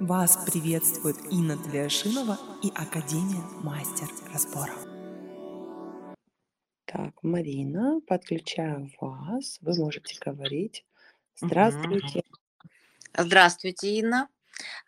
Вас 0.00 0.38
приветствует 0.46 1.16
Инна 1.32 1.56
Тлешинова 1.56 2.38
и 2.62 2.68
Академия 2.68 3.42
Мастер 3.64 4.06
Разборов. 4.32 4.78
Так, 6.84 7.14
Марина, 7.22 8.00
подключаю 8.06 8.92
вас. 9.00 9.58
Вы 9.60 9.74
можете 9.74 10.16
говорить. 10.24 10.84
Здравствуйте. 11.40 12.22
Здравствуйте, 13.16 13.98
Инна. 13.98 14.28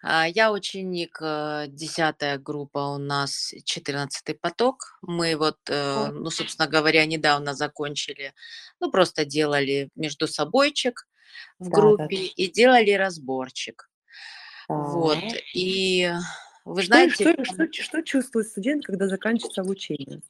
А, 0.00 0.28
Я 0.28 0.52
ученик, 0.52 1.18
э, 1.20 1.66
10 1.66 2.38
группа 2.38 2.78
у 2.78 2.98
нас, 2.98 3.52
14 3.64 4.34
поток. 4.34 4.96
Мы 5.02 5.34
вот, 5.34 5.58
э, 5.68 6.06
ну, 6.12 6.30
собственно 6.30 6.68
говоря, 6.68 7.04
недавно 7.04 7.54
закончили, 7.54 8.32
ну, 8.78 8.92
просто 8.92 9.24
делали 9.24 9.90
между 9.96 10.28
собойчик 10.28 11.08
в 11.58 11.64
да, 11.64 11.70
да, 11.70 11.76
группе 11.76 12.16
и 12.16 12.48
делали 12.48 12.92
разборчик. 12.92 13.89
Вот. 14.70 15.18
И 15.52 16.12
вы 16.64 16.82
Что, 16.82 16.86
знаете, 16.86 17.32
что, 17.32 17.44
что, 17.44 17.72
что 17.72 18.02
чувствует 18.02 18.46
студент, 18.46 18.84
когда 18.84 19.08
заканчивается 19.08 19.62
обучение? 19.62 20.20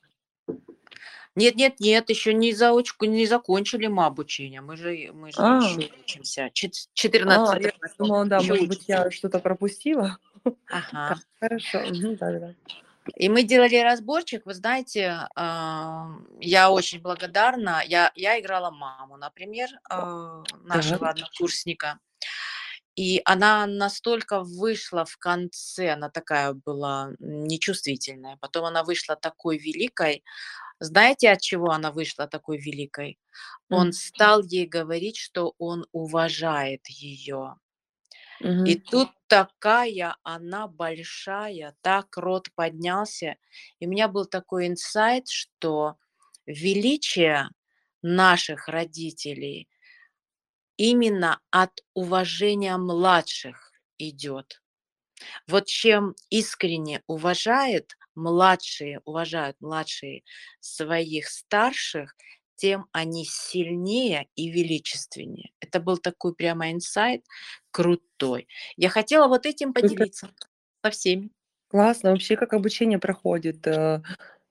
нет, 1.37 1.57
нет, 1.57 1.79
нет, 1.79 2.09
еще 2.09 2.33
не 2.33 2.53
заочку, 2.55 3.05
не 3.05 3.27
закончили 3.27 3.87
мы 3.87 4.07
обучение. 4.07 4.63
Мы 4.63 4.77
же, 4.77 5.11
мы 5.13 5.31
же 5.31 5.39
А, 5.39 5.61
еще 5.63 5.91
учимся. 6.01 6.51
Чет- 6.55 6.73
а, 6.73 6.95
14 6.95 7.63
я 7.65 7.73
думала, 7.99 8.25
да, 8.25 8.39
еще 8.39 8.55
может 8.55 8.69
быть, 8.69 8.85
я 8.89 9.11
что-то 9.11 9.41
пропустила. 9.41 10.19
Ага. 10.71 11.21
хорошо. 11.39 11.85
Да, 12.19 12.33
да. 12.39 12.55
И 13.17 13.29
мы 13.29 13.43
делали 13.43 13.77
разборчик, 13.77 14.47
вы 14.47 14.55
знаете, 14.55 15.29
а, 15.35 16.09
я 16.41 16.71
очень 16.71 17.01
благодарна. 17.01 17.83
Я, 17.87 18.11
я 18.15 18.41
играла 18.41 18.71
маму, 18.71 19.17
например, 19.17 19.69
а, 19.89 20.43
нашего 20.63 21.11
однокурсника. 21.11 21.99
И 22.97 23.23
она 23.25 23.67
настолько 23.67 24.43
вышла 24.43 25.05
в 25.05 25.17
конце, 25.17 25.91
она 25.93 26.11
такая 26.11 26.53
была 26.55 27.13
нечувствительная. 27.21 28.37
Потом 28.41 28.65
она 28.67 28.85
вышла 28.85 29.17
такой 29.17 29.59
великой. 29.59 30.25
Знаете, 30.81 31.31
от 31.31 31.41
чего 31.43 31.71
она 31.73 31.93
вышла 31.93 32.27
такой 32.29 32.59
великой? 32.59 33.19
Он 33.71 33.93
М, 33.93 33.95
стал 33.95 34.43
ей 34.45 34.67
говорить, 34.67 35.19
что 35.19 35.55
он 35.59 35.87
уважает 35.93 36.87
ее. 36.89 37.57
И 38.65 38.75
мгм. 38.75 38.81
тут 38.91 39.11
такая 39.27 40.17
она 40.23 40.67
большая, 40.69 41.75
так 41.83 42.17
рот 42.17 42.49
поднялся. 42.55 43.37
И 43.79 43.87
у 43.87 43.91
меня 43.91 44.09
был 44.09 44.27
такой 44.27 44.67
инсайт, 44.67 45.29
что 45.29 45.97
величие 46.47 47.49
наших 48.03 48.69
родителей 48.69 49.69
именно 50.81 51.41
от 51.51 51.85
уважения 51.93 52.79
младших 52.79 53.71
идет. 53.99 54.63
Вот 55.47 55.67
чем 55.67 56.15
искренне 56.31 57.03
уважает 57.07 57.99
младшие, 58.15 59.03
уважают 59.05 59.59
младшие 59.61 60.23
своих 60.61 61.29
старших, 61.29 62.17
тем 62.57 62.87
они 62.93 63.27
сильнее 63.27 64.29
и 64.37 64.51
величественнее. 64.51 65.53
Это 65.61 65.81
был 65.81 65.99
такой 65.99 66.35
прямо 66.35 66.73
инсайт 66.73 67.27
крутой. 67.71 68.49
Я 68.77 68.89
хотела 68.89 69.29
вот 69.29 69.45
этим 69.45 69.75
поделиться 69.75 70.31
со 70.83 70.91
всеми. 70.91 71.31
Классно. 71.69 72.13
Вообще, 72.13 72.37
как 72.37 72.55
обучение 72.55 72.99
проходит? 72.99 73.67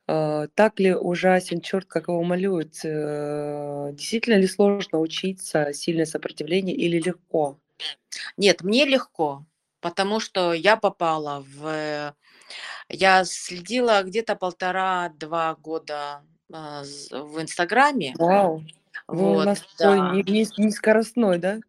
Э, 0.10 0.44
э, 0.44 0.48
Так 0.56 0.80
ли 0.80 0.94
ужасен 0.96 1.62
черт, 1.62 1.86
как 1.88 2.08
его 2.08 2.24
малюют? 2.24 2.80
Э, 2.84 3.92
Действительно 3.94 4.36
ли 4.36 4.48
сложно 4.48 5.00
учиться, 5.00 5.72
сильное 5.74 6.06
сопротивление 6.06 6.76
или 6.76 7.00
легко? 7.00 7.58
Нет, 8.38 8.64
мне 8.64 8.86
легко, 8.86 9.46
потому 9.82 10.20
что 10.20 10.54
я 10.54 10.76
попала 10.78 11.46
в... 11.48 12.16
Я 12.90 13.24
следила 13.24 14.04
где-то 14.04 14.36
полтора-два 14.36 15.56
года 15.56 16.24
з- 16.50 17.10
в 17.12 17.42
Инстаграме. 17.42 18.16
Вау. 18.18 18.64
Вы 19.08 19.32
у 19.32 19.34
Вот, 19.36 19.46
нас 19.46 19.60
такой 19.78 20.00
да. 20.00 20.12
не, 20.14 20.24
не, 20.24 20.48
не 20.58 20.72
скоростной, 20.72 21.38
да? 21.38 21.60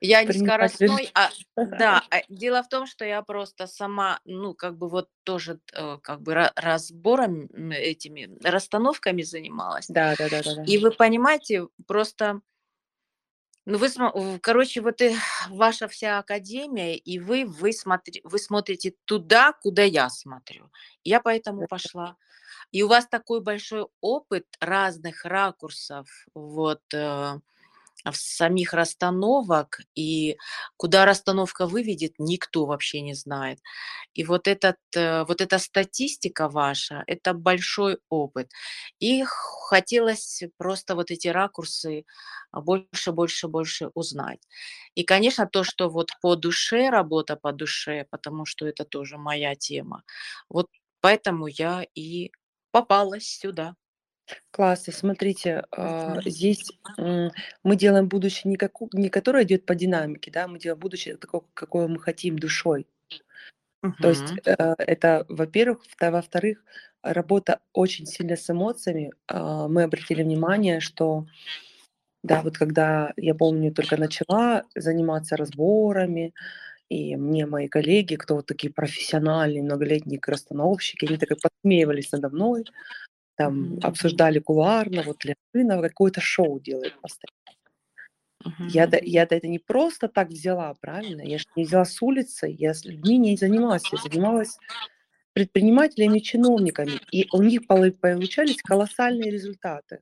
Я 0.00 0.22
не 0.24 0.32
скоростной, 0.32 1.10
а 1.14 1.30
да, 1.56 2.02
а 2.10 2.22
дело 2.28 2.62
в 2.62 2.68
том, 2.68 2.86
что 2.86 3.04
я 3.04 3.22
просто 3.22 3.66
сама, 3.66 4.20
ну, 4.24 4.54
как 4.54 4.76
бы 4.78 4.88
вот 4.88 5.08
тоже 5.24 5.60
э, 5.72 5.98
как 6.02 6.22
бы 6.22 6.32
ра- 6.32 6.52
разбором 6.56 7.48
этими 7.70 8.30
расстановками 8.42 9.22
занималась. 9.22 9.86
Да, 9.88 10.14
да, 10.18 10.28
да, 10.30 10.42
да, 10.42 10.54
да. 10.54 10.64
И 10.64 10.78
вы 10.78 10.90
понимаете, 10.90 11.68
просто, 11.86 12.40
ну, 13.66 13.78
вы, 13.78 14.38
короче, 14.40 14.80
вот 14.80 15.00
и 15.02 15.14
ваша 15.50 15.86
вся 15.88 16.18
академия, 16.18 16.96
и 16.96 17.18
вы, 17.18 17.44
вы, 17.44 17.72
смотри, 17.72 18.20
вы 18.24 18.38
смотрите 18.38 18.94
туда, 19.04 19.52
куда 19.52 19.82
я 19.82 20.08
смотрю. 20.08 20.70
Я 21.04 21.20
поэтому 21.20 21.66
пошла. 21.66 22.16
И 22.72 22.82
у 22.82 22.88
вас 22.88 23.06
такой 23.08 23.40
большой 23.42 23.86
опыт 24.00 24.46
разных 24.60 25.24
ракурсов, 25.24 26.08
вот, 26.34 26.82
э, 26.94 27.40
в 28.04 28.16
самих 28.16 28.72
расстановок, 28.74 29.80
и 29.94 30.36
куда 30.76 31.04
расстановка 31.04 31.66
выведет, 31.66 32.14
никто 32.18 32.66
вообще 32.66 33.00
не 33.02 33.14
знает. 33.14 33.58
И 34.14 34.24
вот, 34.24 34.48
этот, 34.48 34.76
э, 34.96 35.24
вот 35.24 35.40
эта 35.40 35.58
статистика 35.58 36.48
ваша, 36.48 37.04
это 37.06 37.34
большой 37.34 37.98
опыт. 38.08 38.50
И 39.00 39.22
хотелось 39.26 40.42
просто 40.58 40.94
вот 40.94 41.10
эти 41.10 41.28
ракурсы 41.28 42.04
больше, 42.52 43.12
больше, 43.12 43.48
больше 43.48 43.90
узнать. 43.94 44.40
И, 44.94 45.04
конечно, 45.04 45.46
то, 45.46 45.64
что 45.64 45.88
вот 45.88 46.10
по 46.22 46.36
душе, 46.36 46.90
работа 46.90 47.36
по 47.36 47.52
душе, 47.52 48.06
потому 48.10 48.46
что 48.46 48.66
это 48.66 48.84
тоже 48.84 49.18
моя 49.18 49.54
тема. 49.54 50.02
Вот 50.48 50.68
поэтому 51.00 51.46
я 51.46 51.84
и 51.94 52.30
попалась 52.72 53.26
сюда. 53.26 53.74
Классно. 54.50 54.92
Смотрите, 54.92 55.64
Мгм. 56.06 56.20
здесь 56.26 56.72
м, 56.98 57.30
мы 57.62 57.76
делаем 57.76 58.08
будущее 58.08 58.50
не, 58.50 58.56
как, 58.56 58.72
не 58.92 59.08
которое 59.08 59.44
идет 59.44 59.66
по 59.66 59.74
динамике, 59.74 60.30
да, 60.30 60.48
мы 60.48 60.58
делаем 60.58 60.80
будущее 60.80 61.16
такое, 61.16 61.42
какое 61.54 61.88
мы 61.88 61.98
хотим 62.00 62.38
душой. 62.38 62.86
То 64.00 64.08
есть 64.08 64.34
э, 64.46 64.54
это, 64.78 65.26
во-первых, 65.28 65.82
вто- 65.86 66.10
во-вторых, 66.10 66.64
работа 67.02 67.60
очень 67.72 68.06
сильно 68.06 68.36
с 68.36 68.48
эмоциями. 68.50 69.12
А, 69.28 69.68
Мы 69.68 69.82
обратили 69.84 70.22
внимание, 70.22 70.80
что 70.80 71.26
Да, 72.22 72.42
вот 72.42 72.58
когда 72.58 73.12
я 73.16 73.34
помню, 73.34 73.72
только 73.72 73.96
начала 73.96 74.64
заниматься 74.76 75.36
разборами, 75.36 76.34
и 76.90 77.16
мне 77.16 77.46
мои 77.46 77.68
коллеги, 77.68 78.16
кто 78.16 78.36
вот 78.36 78.46
такие 78.46 78.72
профессиональные, 78.72 79.62
многолетние 79.64 80.20
расстановщики, 80.26 81.06
они 81.06 81.18
так 81.18 81.32
и 81.32 81.36
подсмеивались 81.36 82.12
надо 82.12 82.30
мной, 82.30 82.64
там 83.40 83.74
Мгм. 83.74 83.80
обсуждали 83.82 84.38
кулуарно, 84.38 85.02
вот 85.02 85.24
Ляшина 85.24 85.80
какое-то 85.82 86.20
шоу 86.20 86.60
делает 86.60 86.94
постоянно. 87.00 87.30
Я, 88.66 88.86
да, 88.86 88.98
я 89.02 89.26
да 89.26 89.36
это 89.36 89.48
не 89.48 89.58
просто 89.58 90.08
так 90.08 90.28
взяла, 90.28 90.74
правильно? 90.80 91.22
Я 91.22 91.38
же 91.38 91.44
не 91.56 91.64
взяла 91.64 91.84
с 91.84 92.00
улицы, 92.02 92.54
я 92.58 92.74
с 92.74 92.84
людьми 92.84 93.18
не 93.18 93.36
занималась, 93.36 93.92
я 93.92 93.98
занималась 93.98 94.58
предпринимателями, 95.34 96.20
чиновниками, 96.20 97.00
и 97.12 97.28
у 97.32 97.42
них 97.42 97.66
получались 97.66 98.62
колоссальные 98.62 99.30
результаты. 99.30 100.00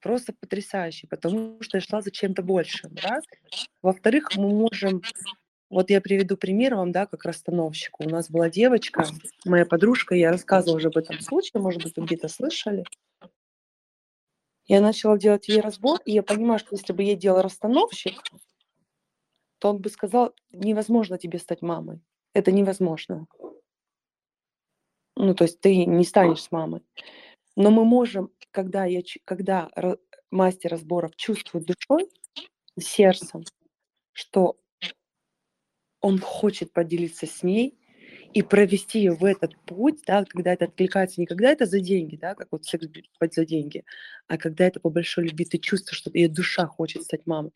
Просто 0.00 0.32
потрясающие, 0.32 1.08
потому 1.08 1.58
что 1.62 1.78
я 1.78 1.80
шла 1.80 2.00
за 2.00 2.10
чем-то 2.10 2.42
большим, 2.42 2.96
раз. 2.98 3.24
Во-вторых, 3.82 4.32
мы 4.34 4.48
можем 4.50 5.04
вот 5.68 5.90
я 5.90 6.00
приведу 6.00 6.36
пример 6.36 6.76
вам, 6.76 6.92
да, 6.92 7.06
как 7.06 7.24
расстановщику. 7.24 8.04
У 8.04 8.08
нас 8.08 8.30
была 8.30 8.48
девочка, 8.50 9.04
моя 9.44 9.66
подружка, 9.66 10.14
я 10.14 10.30
рассказывала 10.30 10.76
уже 10.76 10.88
об 10.88 10.96
этом 10.96 11.20
случае, 11.20 11.60
может 11.60 11.82
быть, 11.82 11.96
вы 11.96 12.04
где-то 12.04 12.28
слышали. 12.28 12.84
Я 14.66 14.80
начала 14.80 15.16
делать 15.16 15.48
ей 15.48 15.60
разбор, 15.60 16.00
и 16.04 16.12
я 16.12 16.22
понимаю, 16.22 16.58
что 16.58 16.74
если 16.74 16.92
бы 16.92 17.02
я 17.02 17.14
делала 17.14 17.42
расстановщик, 17.42 18.20
то 19.58 19.70
он 19.70 19.78
бы 19.78 19.88
сказал, 19.90 20.34
невозможно 20.52 21.18
тебе 21.18 21.38
стать 21.38 21.62
мамой. 21.62 22.00
Это 22.34 22.52
невозможно. 22.52 23.26
Ну, 25.16 25.34
то 25.34 25.44
есть 25.44 25.60
ты 25.60 25.86
не 25.86 26.04
станешь 26.04 26.42
с 26.42 26.52
мамой. 26.52 26.82
Но 27.56 27.70
мы 27.70 27.84
можем, 27.84 28.30
когда, 28.50 28.84
я, 28.84 29.02
когда 29.24 29.70
мастер 30.30 30.70
разборов 30.70 31.16
чувствует 31.16 31.66
душой, 31.66 32.10
сердцем, 32.78 33.44
что 34.12 34.58
он 36.06 36.20
хочет 36.20 36.72
поделиться 36.72 37.26
с 37.26 37.42
ней 37.42 37.76
и 38.32 38.42
провести 38.42 39.00
ее 39.00 39.12
в 39.12 39.24
этот 39.24 39.56
путь, 39.64 40.02
да, 40.06 40.24
когда 40.24 40.52
это 40.52 40.66
откликается, 40.66 41.20
не 41.20 41.26
когда 41.26 41.50
это 41.50 41.66
за 41.66 41.80
деньги, 41.80 42.14
да, 42.14 42.36
как 42.36 42.48
вот 42.52 42.64
секс 42.64 42.86
за 43.32 43.44
деньги, 43.44 43.82
а 44.28 44.38
когда 44.38 44.66
это 44.66 44.78
по 44.78 44.88
большой 44.88 45.24
любви, 45.24 45.44
ты 45.46 45.58
чувствуешь, 45.58 45.98
что 45.98 46.10
ее 46.14 46.28
душа 46.28 46.66
хочет 46.66 47.02
стать 47.02 47.26
мамой. 47.26 47.50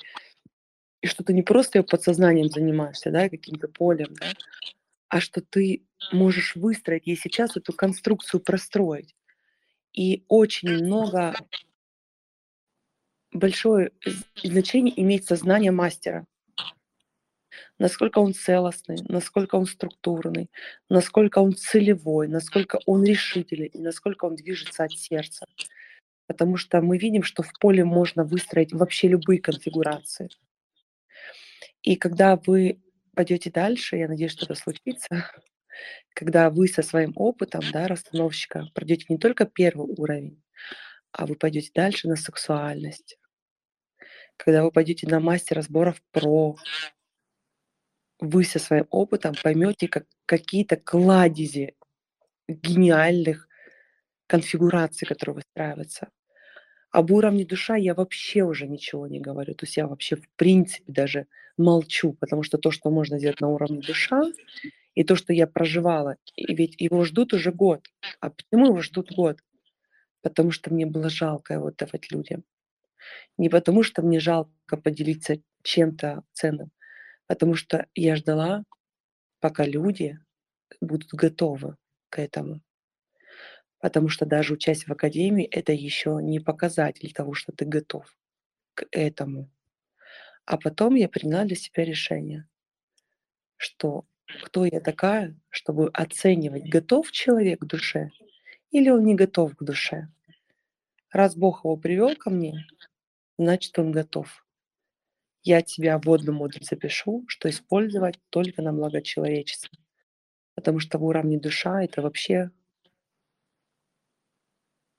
И 1.01 1.07
что 1.07 1.23
ты 1.23 1.33
не 1.33 1.43
просто 1.43 1.79
ее 1.79 1.85
подсознанием 1.85 2.49
занимаешься, 2.49 3.13
да, 3.13 3.29
каким-то 3.29 3.69
полем, 3.69 4.15
да, 4.15 4.33
а 5.09 5.21
что 5.21 5.43
ты 5.43 5.85
можешь 6.11 6.57
выстроить 6.57 7.07
ей 7.07 7.17
сейчас 7.17 7.57
эту 7.57 7.73
конструкцию 7.73 8.41
простроить. 8.41 9.15
И 9.93 10.25
очень 10.27 10.71
много, 10.71 11.35
большое 13.33 13.93
значение 14.43 15.01
имеет 15.01 15.25
сознание 15.25 15.71
мастера. 15.71 16.27
Насколько 17.81 18.19
он 18.19 18.35
целостный, 18.35 18.99
насколько 19.09 19.57
он 19.57 19.67
структурный, 19.67 20.51
насколько 20.91 21.39
он 21.39 21.55
целевой, 21.55 22.29
насколько 22.29 22.79
он 22.85 23.03
решительный 23.05 23.69
и 23.69 23.79
насколько 23.79 24.27
он 24.27 24.37
движется 24.37 24.85
от 24.85 24.93
сердца. 24.93 25.47
Потому 26.27 26.59
что 26.59 26.83
мы 26.83 26.99
видим, 26.99 27.23
что 27.23 27.43
в 27.43 27.53
поле 27.59 27.85
можно 27.85 28.23
выстроить 28.23 28.73
вообще 28.73 29.09
любые 29.09 29.41
конфигурации. 29.41 30.29
И 31.83 31.97
когда 31.97 32.37
вы 32.37 32.83
пойдете 33.17 33.51
дальше, 33.51 33.97
я 33.97 34.09
надеюсь, 34.09 34.33
что 34.33 34.45
это 34.45 34.55
случится, 34.55 35.09
когда 36.15 36.51
вы 36.51 36.69
со 36.69 36.83
своим 36.83 37.15
опытом 37.17 37.63
да, 37.73 37.89
расстановщика 37.89 38.69
пройдете 38.75 39.07
не 39.09 39.17
только 39.17 39.47
первый 39.47 39.87
уровень, 39.87 40.43
а 41.13 41.27
вы 41.27 41.35
пойдете 41.35 41.71
дальше 41.75 42.09
на 42.09 42.17
сексуальность, 42.17 43.19
когда 44.37 44.63
вы 44.65 44.71
пойдете 44.71 45.09
на 45.09 45.19
мастер 45.19 45.63
сборов 45.63 46.03
про, 46.13 46.57
вы 48.21 48.45
со 48.45 48.59
своим 48.59 48.87
опытом 48.91 49.35
поймете 49.43 49.89
как, 49.89 50.07
какие-то 50.27 50.77
кладези 50.77 51.75
гениальных 52.49 53.49
конфигураций, 54.27 55.07
которые 55.07 55.37
выстраиваются. 55.37 56.09
Об 56.91 57.13
уровне 57.13 57.45
душа 57.45 57.77
я 57.77 57.95
вообще 57.95 58.43
уже 58.43 58.67
ничего 58.67 59.07
не 59.07 59.21
говорю. 59.21 59.55
То 59.55 59.65
есть 59.65 59.77
я 59.77 59.87
вообще 59.87 60.17
в 60.17 60.29
принципе 60.37 60.93
даже 60.93 61.27
молчу, 61.57 62.15
потому 62.15 62.43
что 62.43 62.59
то, 62.59 62.71
что 62.71 62.91
можно 62.91 63.19
сделать 63.19 63.41
на 63.41 63.49
уровне 63.49 63.81
душа, 63.81 64.23
и 64.95 65.05
то, 65.05 65.15
что 65.15 65.33
я 65.33 65.47
проживала, 65.47 66.17
и 66.35 66.55
ведь 66.55 66.75
его 66.81 67.05
ждут 67.05 67.33
уже 67.33 67.53
год. 67.53 67.87
А 68.21 68.31
почему 68.31 68.67
его 68.67 68.81
ждут 68.83 69.13
год? 69.13 69.39
Потому 70.23 70.51
что 70.51 70.73
мне 70.73 70.85
было 70.85 71.09
жалко 71.09 71.55
его 71.55 71.71
давать 71.71 72.11
людям. 72.11 72.45
Не 73.39 73.49
потому 73.49 73.83
что 73.83 74.03
мне 74.03 74.21
жалко 74.21 74.77
поделиться 74.77 75.37
чем-то 75.63 76.25
ценным, 76.33 76.71
потому 77.31 77.55
что 77.55 77.87
я 77.95 78.17
ждала, 78.17 78.65
пока 79.39 79.65
люди 79.65 80.19
будут 80.81 81.13
готовы 81.13 81.77
к 82.09 82.19
этому. 82.19 82.61
Потому 83.79 84.09
что 84.09 84.27
даже 84.27 84.55
участие 84.55 84.89
в 84.89 84.91
академии 84.91 85.45
это 85.45 85.73
еще 85.73 86.19
не 86.21 86.41
показатель 86.41 87.13
того, 87.13 87.35
что 87.35 87.53
ты 87.53 87.67
готов 87.67 88.13
к 88.75 88.85
этому. 88.91 89.49
А 90.45 90.59
потом 90.59 90.97
я 90.97 91.09
приняла 91.09 91.45
для 91.45 91.55
себя 91.55 91.85
решение, 91.85 92.49
что 93.57 94.05
кто 94.43 94.65
я 94.65 94.81
такая, 94.81 95.39
чтобы 95.51 95.89
оценивать, 95.91 96.69
готов 96.69 97.13
человек 97.13 97.61
к 97.61 97.67
душе 97.67 98.11
или 98.73 98.91
он 98.91 99.05
не 99.05 99.15
готов 99.15 99.55
к 99.55 99.63
душе. 99.63 100.09
Раз 101.13 101.37
Бог 101.37 101.63
его 101.63 101.77
привел 101.77 102.17
ко 102.17 102.29
мне, 102.29 102.67
значит 103.39 103.79
он 103.79 103.93
готов 103.93 104.45
я 105.43 105.63
тебя 105.63 105.99
в 105.99 106.05
водную 106.05 106.37
мудрость 106.37 106.71
запишу, 106.71 107.25
что 107.29 107.49
использовать 107.49 108.19
только 108.31 108.63
на 108.63 108.73
благо 108.73 109.03
человечества. 109.03 109.71
Потому 110.55 110.81
что 110.81 110.99
в 110.99 111.05
уровне 111.05 111.39
душа 111.39 111.83
это 111.85 112.03
вообще 112.03 112.51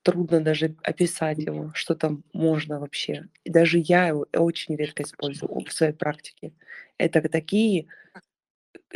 трудно 0.03 0.41
даже 0.41 0.75
описать 0.83 1.37
его, 1.37 1.71
что 1.75 1.95
там 1.95 2.23
можно 2.33 2.79
вообще. 2.79 3.27
И 3.43 3.51
даже 3.51 3.77
я 3.77 4.07
его 4.07 4.25
очень 4.33 4.75
редко 4.75 5.03
использую 5.03 5.63
в 5.65 5.71
своей 5.71 5.93
практике. 5.93 6.53
Это 6.97 7.21
такие, 7.29 7.87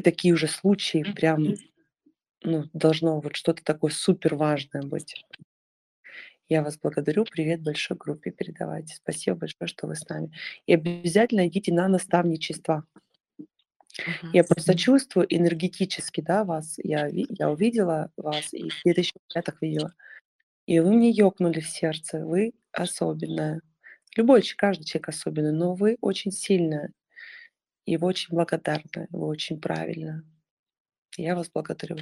такие 0.03 0.33
уже 0.33 0.47
случаи, 0.47 1.03
прям 1.15 1.55
ну, 2.43 2.65
должно 2.73 3.19
вот 3.21 3.35
что-то 3.35 3.63
такое 3.63 3.91
супер 3.91 4.35
важное 4.35 4.83
быть. 4.83 5.25
Я 6.47 6.61
вас 6.61 6.77
благодарю. 6.77 7.25
Привет 7.25 7.63
большой 7.63 7.97
группе 7.97 8.29
передавайте. 8.29 8.93
Спасибо 8.95 9.35
большое, 9.37 9.67
что 9.67 9.87
вы 9.87 9.95
с 9.95 10.07
нами. 10.07 10.31
И 10.67 10.73
обязательно 10.73 11.47
идите 11.47 11.73
на 11.73 11.87
наставничество. 11.87 12.85
Uh-huh. 13.39 14.29
Я 14.31 14.43
просто 14.43 14.77
чувствую 14.77 15.25
энергетически, 15.33 16.21
да, 16.21 16.43
вас. 16.43 16.75
Я, 16.77 17.07
я 17.07 17.49
увидела 17.49 18.11
вас 18.15 18.53
и 18.53 18.69
в 18.69 18.81
2005 18.83 19.45
видела. 19.61 19.95
И 20.67 20.79
вы 20.79 20.93
мне 20.93 21.09
ёкнули 21.09 21.61
в 21.61 21.67
сердце. 21.67 22.23
Вы 22.23 22.53
особенная. 22.71 23.61
Любой, 24.15 24.43
каждый 24.55 24.83
человек 24.83 25.09
особенный, 25.09 25.51
но 25.51 25.73
вы 25.73 25.97
очень 25.99 26.31
сильная. 26.31 26.91
И 27.85 27.97
вы 27.97 28.07
очень 28.07 28.35
благодарны. 28.35 29.07
Вы 29.09 29.25
очень 29.25 29.59
правильно. 29.59 30.23
Я 31.17 31.35
вас 31.35 31.49
благодарю. 31.51 31.97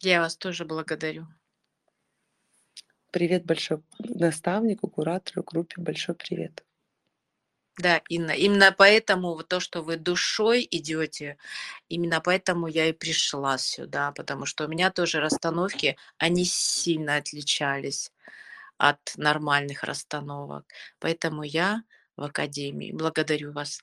Я 0.00 0.20
вас 0.20 0.36
тоже 0.36 0.64
благодарю. 0.64 1.26
Привет 3.10 3.44
большой 3.44 3.82
наставнику, 3.98 4.88
куратору, 4.88 5.42
группе. 5.42 5.80
Большой 5.80 6.14
привет. 6.14 6.64
Да, 7.76 8.02
Инна, 8.08 8.32
именно 8.32 8.74
поэтому 8.76 9.34
вот 9.34 9.48
то, 9.48 9.58
что 9.58 9.82
вы 9.82 9.96
душой 9.96 10.66
идете, 10.70 11.36
именно 11.88 12.20
поэтому 12.20 12.66
я 12.68 12.86
и 12.86 12.92
пришла 12.92 13.58
сюда, 13.58 14.12
потому 14.12 14.46
что 14.46 14.64
у 14.64 14.68
меня 14.68 14.90
тоже 14.90 15.20
расстановки, 15.20 15.96
они 16.18 16.44
сильно 16.44 17.16
отличались 17.16 18.12
от 18.76 18.98
нормальных 19.16 19.82
расстановок. 19.82 20.66
Поэтому 21.00 21.42
я 21.42 21.82
в 22.16 22.22
академии. 22.22 22.92
Благодарю 22.92 23.52
вас. 23.52 23.80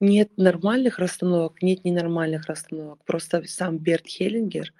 Нет 0.00 0.36
нормальных 0.36 0.98
расстановок, 0.98 1.62
нет 1.62 1.84
ненормальных 1.84 2.46
расстановок. 2.46 3.04
Просто 3.04 3.42
сам 3.44 3.78
Берт 3.78 4.06
Хеллингер 4.06 4.72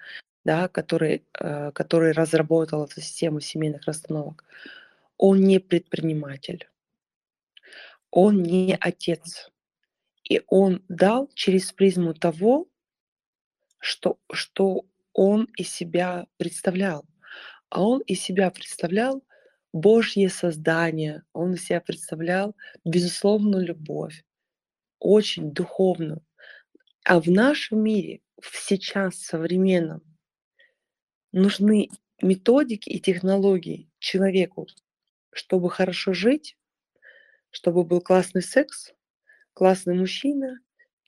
да, 0.47 0.69
который, 0.69 1.25
э, 1.41 1.71
который 1.73 2.13
разработал 2.13 2.85
эту 2.85 3.01
систему 3.01 3.41
семейных 3.41 3.85
расстановок, 3.85 4.45
он 5.17 5.41
не 5.41 5.59
предприниматель, 5.59 6.69
он 8.11 8.43
не 8.43 8.77
отец. 8.79 9.51
И 10.23 10.41
он 10.47 10.83
дал 10.87 11.29
через 11.33 11.73
призму 11.73 12.13
того, 12.13 12.69
что, 13.79 14.19
что 14.31 14.85
он 15.11 15.49
из 15.57 15.69
себя 15.69 16.27
представлял. 16.37 17.03
А 17.69 17.83
он 17.83 17.99
из 18.07 18.21
себя 18.21 18.49
представлял 18.49 19.21
Божье 19.73 20.29
создание, 20.29 21.23
он 21.33 21.55
из 21.55 21.65
себя 21.65 21.81
представлял 21.81 22.55
безусловную 22.85 23.65
любовь, 23.65 24.23
очень 24.99 25.51
духовную. 25.51 26.23
А 27.03 27.19
в 27.19 27.29
нашем 27.29 27.83
мире, 27.83 28.21
сейчас 28.41 29.17
современном, 29.17 30.06
нужны 31.31 31.89
методики 32.21 32.89
и 32.89 32.99
технологии 32.99 33.89
человеку, 33.99 34.67
чтобы 35.31 35.69
хорошо 35.69 36.13
жить, 36.13 36.57
чтобы 37.51 37.83
был 37.83 38.01
классный 38.01 38.41
секс, 38.41 38.93
классный 39.53 39.95
мужчина, 39.95 40.59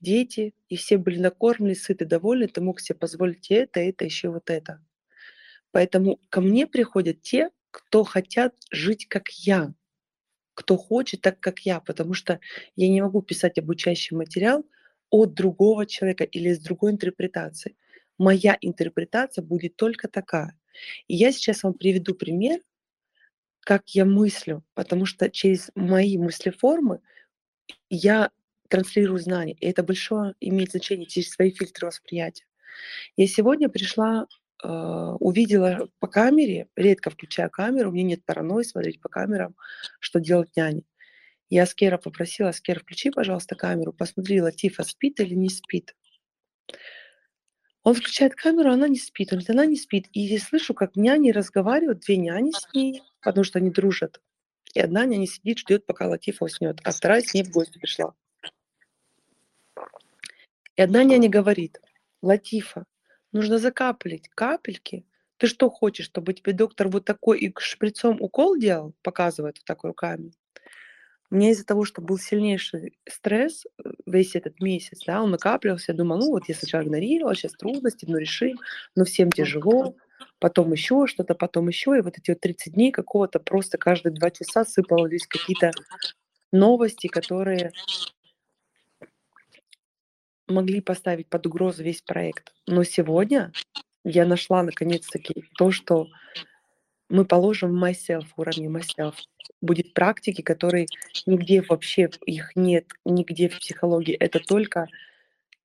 дети, 0.01 0.53
и 0.69 0.75
все 0.77 0.97
были 0.97 1.19
накормлены, 1.19 1.75
сыты, 1.75 2.05
довольны, 2.05 2.47
ты 2.47 2.61
мог 2.61 2.79
себе 2.79 2.97
позволить 2.97 3.51
это, 3.51 3.79
это, 3.79 4.05
еще 4.05 4.29
вот 4.29 4.49
это. 4.49 4.83
Поэтому 5.71 6.19
ко 6.29 6.41
мне 6.41 6.67
приходят 6.67 7.21
те, 7.21 7.49
кто 7.71 8.03
хотят 8.03 8.55
жить 8.71 9.07
как 9.07 9.29
я, 9.29 9.73
кто 10.53 10.77
хочет 10.77 11.21
так, 11.21 11.39
как 11.39 11.59
я, 11.59 11.79
потому 11.79 12.13
что 12.13 12.39
я 12.75 12.89
не 12.89 13.01
могу 13.01 13.21
писать 13.21 13.57
обучающий 13.57 14.15
материал 14.17 14.65
от 15.09 15.33
другого 15.33 15.85
человека 15.85 16.23
или 16.23 16.53
с 16.53 16.59
другой 16.59 16.91
интерпретацией 16.91 17.75
моя 18.19 18.57
интерпретация 18.61 19.43
будет 19.43 19.75
только 19.75 20.07
такая. 20.07 20.55
И 21.07 21.15
я 21.15 21.31
сейчас 21.31 21.63
вам 21.63 21.73
приведу 21.73 22.13
пример, 22.13 22.59
как 23.61 23.89
я 23.89 24.05
мыслю, 24.05 24.63
потому 24.73 25.05
что 25.05 25.29
через 25.29 25.71
мои 25.75 26.17
мыслеформы 26.17 27.01
я 27.89 28.31
транслирую 28.67 29.19
знания, 29.19 29.53
и 29.53 29.65
это 29.65 29.83
большое 29.83 30.35
имеет 30.39 30.71
значение 30.71 31.07
через 31.07 31.31
свои 31.31 31.51
фильтры 31.51 31.87
восприятия. 31.87 32.45
Я 33.17 33.27
сегодня 33.27 33.67
пришла, 33.67 34.27
э, 34.63 34.67
увидела 35.19 35.89
по 35.99 36.07
камере, 36.07 36.67
редко 36.75 37.09
включаю 37.09 37.49
камеру, 37.49 37.89
у 37.89 37.93
меня 37.93 38.03
нет 38.03 38.25
паранойи 38.25 38.63
смотреть 38.63 39.01
по 39.01 39.09
камерам, 39.09 39.55
что 39.99 40.19
делать 40.19 40.55
няни. 40.55 40.83
Я 41.49 41.63
Аскера 41.63 41.97
попросила, 41.97 42.49
Аскер, 42.49 42.79
включи, 42.79 43.09
пожалуйста, 43.09 43.55
камеру, 43.55 43.91
посмотри, 43.91 44.41
Латифа 44.41 44.83
спит 44.83 45.19
или 45.19 45.33
не 45.33 45.49
спит. 45.49 45.95
Он 47.83 47.95
включает 47.95 48.35
камеру, 48.35 48.71
она 48.71 48.87
не 48.87 48.97
спит. 48.97 49.31
Он 49.31 49.39
говорит, 49.39 49.49
она 49.49 49.65
не 49.65 49.77
спит. 49.77 50.07
И 50.11 50.21
я 50.21 50.39
слышу, 50.39 50.73
как 50.73 50.95
няни 50.95 51.31
разговаривают, 51.31 52.01
две 52.01 52.17
няни 52.17 52.51
с 52.51 52.73
ней, 52.73 53.01
потому 53.21 53.43
что 53.43 53.59
они 53.59 53.71
дружат. 53.71 54.21
И 54.73 54.79
одна 54.79 55.05
няня 55.05 55.25
сидит, 55.25 55.59
ждет, 55.59 55.85
пока 55.85 56.07
Латифа 56.07 56.45
уснет, 56.45 56.79
а 56.83 56.91
вторая 56.91 57.21
с 57.21 57.33
ней 57.33 57.43
в 57.43 57.51
гости 57.51 57.79
пришла. 57.79 58.13
И 60.75 60.81
одна 60.81 61.03
няня 61.03 61.29
говорит, 61.29 61.81
Латифа, 62.21 62.85
нужно 63.31 63.57
закапливать 63.57 64.29
капельки. 64.29 65.05
Ты 65.37 65.47
что 65.47 65.69
хочешь, 65.69 66.05
чтобы 66.05 66.33
тебе 66.33 66.53
доктор 66.53 66.89
вот 66.89 67.05
такой 67.05 67.39
и 67.39 67.53
шприцом 67.57 68.21
укол 68.21 68.57
делал? 68.57 68.93
Показывает 69.01 69.57
вот 69.57 69.65
так 69.65 69.83
руками. 69.83 70.33
У 71.31 71.35
меня 71.35 71.51
из-за 71.51 71.65
того, 71.65 71.85
что 71.85 72.01
был 72.01 72.17
сильнейший 72.17 72.97
стресс 73.07 73.65
э, 73.65 73.91
весь 74.05 74.35
этот 74.35 74.59
месяц, 74.61 75.03
да, 75.05 75.21
он 75.21 75.31
накапливался, 75.31 75.91
я 75.91 75.97
думала, 75.97 76.19
ну 76.19 76.31
вот 76.31 76.49
я 76.49 76.55
сначала 76.55 76.81
игнорировала, 76.83 77.35
сейчас 77.35 77.53
трудности, 77.53 78.05
но 78.07 78.17
решим, 78.17 78.57
но 78.95 79.05
всем 79.05 79.31
тяжело, 79.31 79.95
потом 80.39 80.71
еще 80.71 81.05
что-то, 81.05 81.35
потом 81.35 81.67
еще, 81.67 81.97
и 81.97 82.01
вот 82.01 82.17
эти 82.17 82.31
вот 82.31 82.39
30 82.39 82.73
дней 82.73 82.91
какого-то 82.91 83.39
просто 83.39 83.77
каждые 83.77 84.13
два 84.13 84.31
часа 84.31 84.65
сыпались 84.65 85.27
какие-то 85.27 85.71
новости, 86.51 87.07
которые 87.07 87.73
могли 90.47 90.81
поставить 90.81 91.27
под 91.27 91.45
угрозу 91.45 91.83
весь 91.83 92.01
проект. 92.01 92.53
Но 92.65 92.83
сегодня 92.83 93.51
я 94.03 94.25
нашла 94.25 94.63
наконец-таки 94.63 95.45
то, 95.57 95.71
что 95.71 96.07
мы 97.09 97.25
положим 97.25 97.71
в 97.71 97.83
myself, 97.83 98.25
уровне 98.37 98.67
myself. 98.67 99.15
Будет 99.61 99.93
практики, 99.93 100.41
которые 100.41 100.87
нигде 101.25 101.61
вообще 101.61 102.09
их 102.25 102.55
нет, 102.55 102.85
нигде 103.03 103.49
в 103.49 103.59
психологии. 103.59 104.13
Это 104.13 104.39
только 104.39 104.87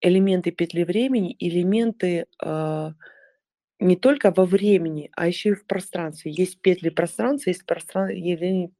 элементы 0.01 0.51
петли 0.51 0.83
времени, 0.83 1.35
элементы 1.39 2.25
э, 2.41 2.91
не 3.79 3.95
только 3.97 4.31
во 4.31 4.45
времени, 4.45 5.09
а 5.15 5.27
еще 5.27 5.49
и 5.49 5.53
в 5.53 5.65
пространстве. 5.65 6.31
Есть 6.31 6.61
петли 6.61 6.89
пространства, 6.89 7.49
есть 7.49 7.65
пространство 7.65 8.09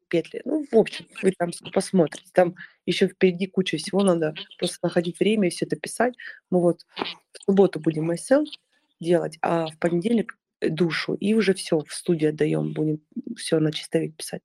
петли. 0.07 0.41
Ну, 0.45 0.65
в 0.71 0.75
общем, 0.75 1.05
вы 1.21 1.33
там 1.37 1.51
посмотрите. 1.73 2.29
Там 2.33 2.55
еще 2.85 3.07
впереди 3.07 3.47
куча 3.47 3.77
всего, 3.77 4.03
надо 4.03 4.33
просто 4.57 4.79
находить 4.83 5.19
время 5.19 5.47
и 5.47 5.51
все 5.51 5.65
это 5.65 5.75
писать. 5.75 6.15
Мы 6.49 6.61
вот 6.61 6.85
в 7.33 7.43
субботу 7.43 7.79
будем 7.79 8.09
myself 8.09 8.45
делать, 8.99 9.37
а 9.41 9.67
в 9.67 9.77
понедельник 9.79 10.37
душу. 10.61 11.15
И 11.15 11.33
уже 11.33 11.53
все, 11.53 11.79
в 11.79 11.93
студии 11.93 12.27
отдаем, 12.27 12.73
будем 12.73 13.01
все 13.35 13.59
на 13.59 13.71
чистовик 13.71 14.15
писать. 14.17 14.41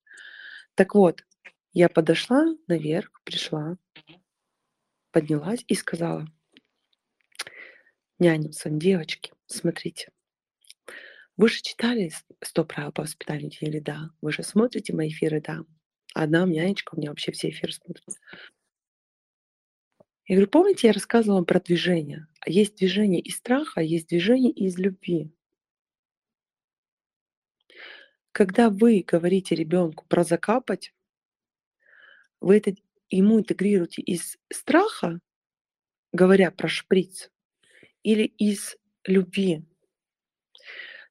Так 0.75 0.95
вот, 0.95 1.25
я 1.73 1.88
подошла 1.88 2.45
наверх, 2.67 3.11
пришла, 3.25 3.76
поднялась 5.12 5.64
и 5.69 5.75
сказала 5.75 6.26
няням 8.19 8.52
девочки, 8.79 9.33
смотрите, 9.47 10.12
вы 11.37 11.49
же 11.49 11.62
читали 11.62 12.12
«100 12.45 12.64
правил 12.67 12.93
по 12.93 13.02
воспитанию 13.02 13.50
детей» 13.50 13.81
да? 13.81 14.11
Вы 14.21 14.31
же 14.31 14.43
смотрите 14.43 14.93
мои 14.93 15.09
эфиры, 15.09 15.40
да? 15.40 15.64
Одна 16.12 16.45
нянечка 16.45 16.95
у 16.95 16.99
меня 16.99 17.09
вообще 17.09 17.33
все 17.33 17.49
эфиры 17.49 17.73
смотрит. 17.73 18.05
Я 20.26 20.37
говорю, 20.37 20.50
помните, 20.50 20.88
я 20.88 20.93
рассказывала 20.93 21.38
вам 21.38 21.47
про 21.47 21.61
движение? 21.61 22.26
Есть 22.47 22.76
движение 22.76 23.21
из 23.21 23.37
страха, 23.37 23.81
а 23.81 23.83
есть 23.83 24.09
движение 24.09 24.52
из 24.52 24.79
любви. 24.79 25.33
Когда 28.33 28.71
вы 28.71 29.05
говорите 29.07 29.55
ребенку 29.55 30.07
про 30.07 30.23
закапать, 30.23 30.95
вы 32.41 32.59
это 32.59 32.75
ему 33.09 33.41
интегрируете 33.41 34.03
из 34.03 34.39
страха, 34.53 35.21
говоря 36.13 36.51
про 36.51 36.69
шприц, 36.69 37.31
или 38.03 38.25
из 38.25 38.77
любви. 39.05 39.65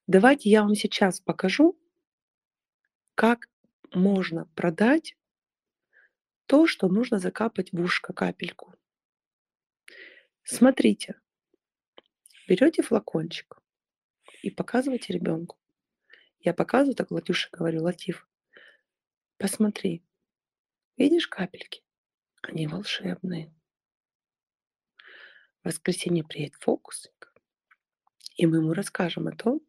Давайте 0.06 0.50
я 0.50 0.62
вам 0.62 0.74
сейчас 0.74 1.20
покажу, 1.20 1.78
как 3.14 3.48
можно 3.92 4.46
продать 4.54 5.14
то, 6.46 6.66
что 6.66 6.88
нужно 6.88 7.18
закапать 7.18 7.70
в 7.70 7.80
ушко 7.80 8.12
капельку. 8.12 8.74
Смотрите, 10.42 11.20
берете 12.48 12.82
флакончик 12.82 13.62
и 14.42 14.50
показываете 14.50 15.12
ребенку. 15.12 15.59
Я 16.40 16.54
показываю, 16.54 16.94
так 16.94 17.10
Латюше 17.10 17.50
говорю, 17.52 17.82
Латив, 17.82 18.26
посмотри, 19.36 20.02
видишь 20.96 21.28
капельки? 21.28 21.82
Они 22.42 22.66
волшебные. 22.66 23.54
В 25.62 25.66
воскресенье 25.66 26.24
приедет 26.24 26.54
фокусник, 26.54 27.34
и 28.36 28.46
мы 28.46 28.56
ему 28.56 28.72
расскажем 28.72 29.28
о 29.28 29.32
том, 29.32 29.60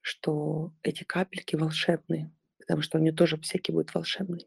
что 0.00 0.72
эти 0.82 1.02
капельки 1.02 1.56
волшебные, 1.56 2.32
потому 2.58 2.82
что 2.82 2.98
у 2.98 3.00
нее 3.00 3.12
тоже 3.12 3.36
всякие 3.40 3.74
будут 3.74 3.92
волшебные. 3.92 4.46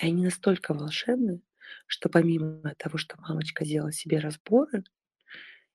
И 0.00 0.06
они 0.06 0.24
настолько 0.24 0.74
волшебные, 0.74 1.40
что 1.86 2.08
помимо 2.08 2.74
того, 2.74 2.98
что 2.98 3.16
мамочка 3.20 3.64
сделала 3.64 3.92
себе 3.92 4.18
разборы, 4.18 4.82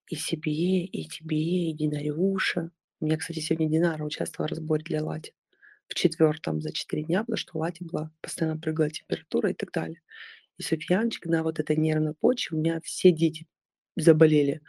и 0.07 0.15
себе, 0.17 0.83
и 0.83 1.07
тебе, 1.07 1.69
и 1.69 1.73
Динарюша. 1.73 2.71
У 3.01 3.05
меня, 3.05 3.17
кстати, 3.17 3.39
сегодня 3.39 3.67
Динара 3.67 4.03
участвовала 4.03 4.47
в 4.47 4.51
разборе 4.51 4.83
для 4.83 5.03
Лати. 5.03 5.33
В 5.87 5.95
четвертом 5.95 6.61
за 6.61 6.71
четыре 6.71 7.03
дня, 7.03 7.21
потому 7.21 7.35
что 7.35 7.57
Лати 7.57 7.83
была 7.83 8.11
постоянно 8.21 8.59
прыгала 8.59 8.91
температура 8.91 9.49
и 9.49 9.53
так 9.55 9.71
далее. 9.71 10.01
И 10.59 10.61
Софьянчик 10.63 11.25
на 11.25 11.41
вот 11.41 11.59
этой 11.59 11.75
нервной 11.75 12.13
почве 12.13 12.55
у 12.55 12.61
меня 12.61 12.79
все 12.81 13.11
дети 13.11 13.47
заболели. 13.95 14.61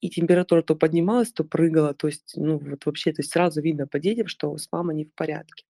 И 0.00 0.10
температура 0.10 0.62
то 0.62 0.74
поднималась, 0.74 1.32
то 1.32 1.44
прыгала. 1.44 1.94
То 1.94 2.08
есть, 2.08 2.32
ну, 2.34 2.58
вот 2.58 2.84
вообще, 2.84 3.12
то 3.12 3.20
есть 3.20 3.30
сразу 3.30 3.62
видно 3.62 3.86
по 3.86 4.00
детям, 4.00 4.26
что 4.26 4.56
с 4.58 4.70
мамой 4.72 4.96
не 4.96 5.04
в 5.04 5.14
порядке. 5.14 5.64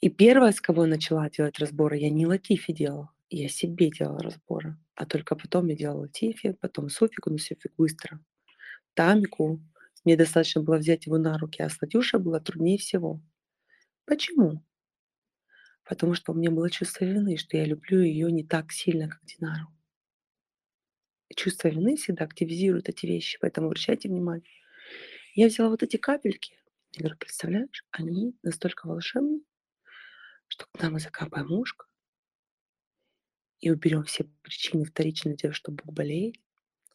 И 0.00 0.08
первое, 0.08 0.52
с 0.52 0.60
кого 0.60 0.84
я 0.84 0.88
начала 0.88 1.28
делать 1.28 1.58
разборы, 1.58 1.98
я 1.98 2.08
не 2.08 2.26
Латифи 2.26 2.72
делала, 2.72 3.10
я 3.28 3.48
себе 3.48 3.90
делала 3.90 4.22
разборы. 4.22 4.78
А 4.94 5.04
только 5.04 5.36
потом 5.36 5.66
я 5.66 5.76
делала 5.76 6.00
Латифи, 6.00 6.56
потом 6.60 6.88
Софику, 6.88 7.28
но 7.28 7.36
Софик 7.36 7.72
быстро. 7.76 8.20
Тамику, 8.94 9.60
мне 10.04 10.16
достаточно 10.16 10.62
было 10.62 10.76
взять 10.76 11.06
его 11.06 11.18
на 11.18 11.38
руки, 11.38 11.62
а 11.62 11.68
с 11.68 11.80
Латюшей 11.80 12.20
было 12.20 12.40
труднее 12.40 12.78
всего. 12.78 13.20
Почему? 14.06 14.62
Потому 15.84 16.14
что 16.14 16.32
у 16.32 16.34
меня 16.34 16.50
было 16.50 16.70
чувство 16.70 17.04
вины, 17.04 17.36
что 17.36 17.56
я 17.56 17.64
люблю 17.64 18.00
ее 18.00 18.30
не 18.32 18.44
так 18.44 18.72
сильно, 18.72 19.08
как 19.08 19.24
Динару 19.24 19.68
чувство 21.34 21.68
вины 21.68 21.96
всегда 21.96 22.24
активизирует 22.24 22.88
эти 22.88 23.06
вещи, 23.06 23.38
поэтому 23.40 23.66
обращайте 23.66 24.08
внимание. 24.08 24.50
Я 25.34 25.48
взяла 25.48 25.70
вот 25.70 25.82
эти 25.82 25.96
капельки. 25.96 26.58
Я 26.92 27.00
говорю, 27.00 27.16
представляешь, 27.18 27.84
они 27.90 28.36
настолько 28.42 28.86
волшебные, 28.86 29.40
что 30.46 30.66
когда 30.72 30.90
мы 30.90 31.00
закапаем 31.00 31.50
ушко 31.52 31.86
и 33.60 33.70
уберем 33.70 34.04
все 34.04 34.24
причины 34.42 34.84
вторичные 34.84 35.36
что 35.52 35.72
Бог 35.72 35.92
болеет, 35.92 36.36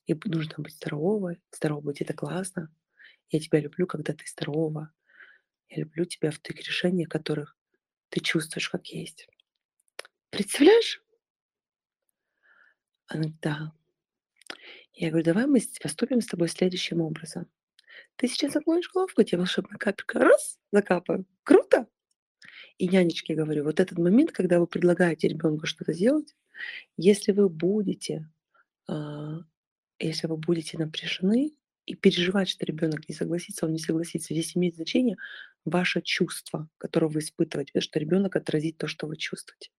и 0.06 0.16
нужно 0.26 0.56
быть 0.64 0.76
здоровой, 0.76 1.42
здорово 1.52 1.82
быть, 1.82 2.02
это 2.02 2.14
классно. 2.14 2.74
Я 3.30 3.40
тебя 3.40 3.60
люблю, 3.60 3.88
когда 3.88 4.14
ты 4.14 4.26
здорова. 4.28 4.92
Я 5.70 5.84
люблю 5.84 6.06
тебя 6.06 6.32
в 6.32 6.40
тех 6.40 6.58
решениях, 6.58 7.10
которых 7.10 7.56
ты 8.10 8.20
чувствуешь, 8.22 8.70
как 8.70 8.88
есть. 8.88 9.28
Представляешь? 10.32 11.04
Она, 13.08 13.32
да, 13.42 13.74
я 14.94 15.10
говорю, 15.10 15.26
давай 15.26 15.48
мы 15.48 15.62
поступим 15.82 16.22
с 16.22 16.28
тобой 16.28 16.50
следующим 16.50 17.02
образом. 17.02 17.48
Ты 18.16 18.28
сейчас 18.28 18.54
наклонишь 18.54 18.92
головку, 18.92 19.24
тебе 19.24 19.38
волшебная 19.38 19.78
капелька, 19.78 20.20
раз, 20.20 20.60
закапаю. 20.72 21.26
Круто! 21.44 21.88
И 22.78 22.88
нянечке 22.88 23.34
говорю, 23.36 23.64
вот 23.64 23.80
этот 23.80 23.98
момент, 23.98 24.32
когда 24.32 24.60
вы 24.60 24.68
предлагаете 24.68 25.28
ребенку 25.28 25.68
что-то 25.68 25.94
сделать, 25.94 26.36
если 26.98 27.32
вы 27.32 27.50
будете, 27.50 28.30
а, 28.88 29.40
если 30.00 30.28
вы 30.28 30.38
будете 30.38 30.78
напряжены 30.78 31.54
и 31.90 31.96
переживать, 31.96 32.48
что 32.50 32.66
ребенок 32.66 33.10
не 33.10 33.16
согласится, 33.16 33.66
он 33.66 33.72
не 33.74 33.80
согласится, 33.80 34.36
здесь 34.36 34.56
имеет 34.56 34.76
значение 34.76 35.18
ваше 35.66 36.02
чувство, 36.02 36.70
которое 36.78 37.08
вы 37.08 37.20
испытываете, 37.20 37.72
потому 37.74 37.82
что 37.82 38.00
ребенок 38.00 38.36
отразит 38.36 38.78
то, 38.78 38.88
что 38.88 39.08
вы 39.08 39.18
чувствуете. 39.18 39.72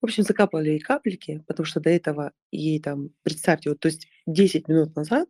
В 0.00 0.04
общем, 0.04 0.22
закапывали 0.22 0.70
ей 0.70 0.78
капельки, 0.78 1.42
потому 1.48 1.66
что 1.66 1.80
до 1.80 1.90
этого 1.90 2.32
ей 2.52 2.80
там, 2.80 3.10
представьте, 3.22 3.70
вот, 3.70 3.80
то 3.80 3.88
есть 3.88 4.06
10 4.26 4.68
минут 4.68 4.94
назад 4.94 5.28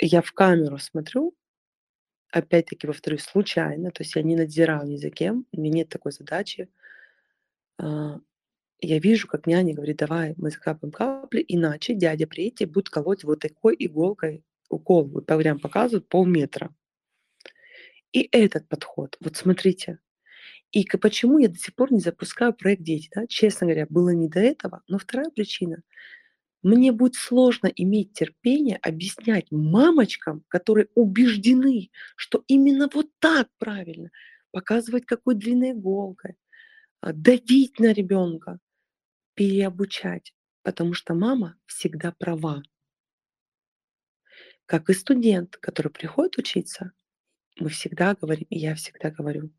я 0.00 0.20
в 0.20 0.32
камеру 0.32 0.78
смотрю, 0.78 1.36
опять-таки, 2.32 2.88
повторюсь, 2.88 3.22
случайно, 3.22 3.92
то 3.92 4.02
есть 4.02 4.16
я 4.16 4.22
не 4.22 4.34
надзираю 4.34 4.88
ни 4.88 4.96
за 4.96 5.10
кем, 5.10 5.46
у 5.52 5.60
меня 5.60 5.74
нет 5.74 5.90
такой 5.90 6.10
задачи. 6.10 6.68
А, 7.78 8.18
я 8.80 8.98
вижу, 8.98 9.28
как 9.28 9.46
няня 9.46 9.74
говорит, 9.74 9.98
давай 9.98 10.34
мы 10.36 10.50
закапываем 10.50 10.92
капли, 10.92 11.44
иначе 11.46 11.94
дядя 11.94 12.26
приедет 12.26 12.62
и 12.62 12.66
будет 12.66 12.88
колоть 12.88 13.22
вот 13.22 13.38
такой 13.40 13.76
иголкой 13.78 14.42
укол, 14.70 15.06
вот 15.08 15.26
прям 15.26 15.58
показывают 15.58 16.08
полметра. 16.08 16.74
И 18.12 18.28
этот 18.32 18.68
подход, 18.68 19.16
вот 19.20 19.36
смотрите, 19.36 19.98
и 20.72 20.84
почему 20.84 21.38
я 21.38 21.48
до 21.48 21.58
сих 21.58 21.74
пор 21.74 21.92
не 21.92 22.00
запускаю 22.00 22.54
проект 22.54 22.82
«Дети»? 22.82 23.10
Да? 23.14 23.26
Честно 23.26 23.66
говоря, 23.66 23.86
было 23.88 24.10
не 24.10 24.28
до 24.28 24.40
этого. 24.40 24.82
Но 24.86 24.98
вторая 24.98 25.30
причина. 25.30 25.82
Мне 26.62 26.92
будет 26.92 27.14
сложно 27.14 27.68
иметь 27.68 28.12
терпение 28.12 28.76
объяснять 28.76 29.50
мамочкам, 29.50 30.44
которые 30.48 30.88
убеждены, 30.94 31.90
что 32.16 32.44
именно 32.46 32.88
вот 32.92 33.08
так 33.18 33.48
правильно, 33.58 34.10
показывать 34.52 35.06
какой 35.06 35.34
длинной 35.34 35.72
иголкой, 35.72 36.36
а, 37.00 37.12
давить 37.12 37.78
на 37.80 37.92
ребенка, 37.92 38.58
переобучать, 39.34 40.34
потому 40.62 40.92
что 40.92 41.14
мама 41.14 41.56
всегда 41.66 42.12
права. 42.12 42.62
Как 44.70 44.88
и 44.88 44.92
студент, 44.94 45.56
который 45.56 45.90
приходит 45.90 46.38
учиться, 46.38 46.92
мы 47.58 47.70
всегда 47.70 48.14
говорим, 48.14 48.46
и 48.50 48.56
я 48.56 48.76
всегда 48.76 49.10
говорю, 49.10 49.50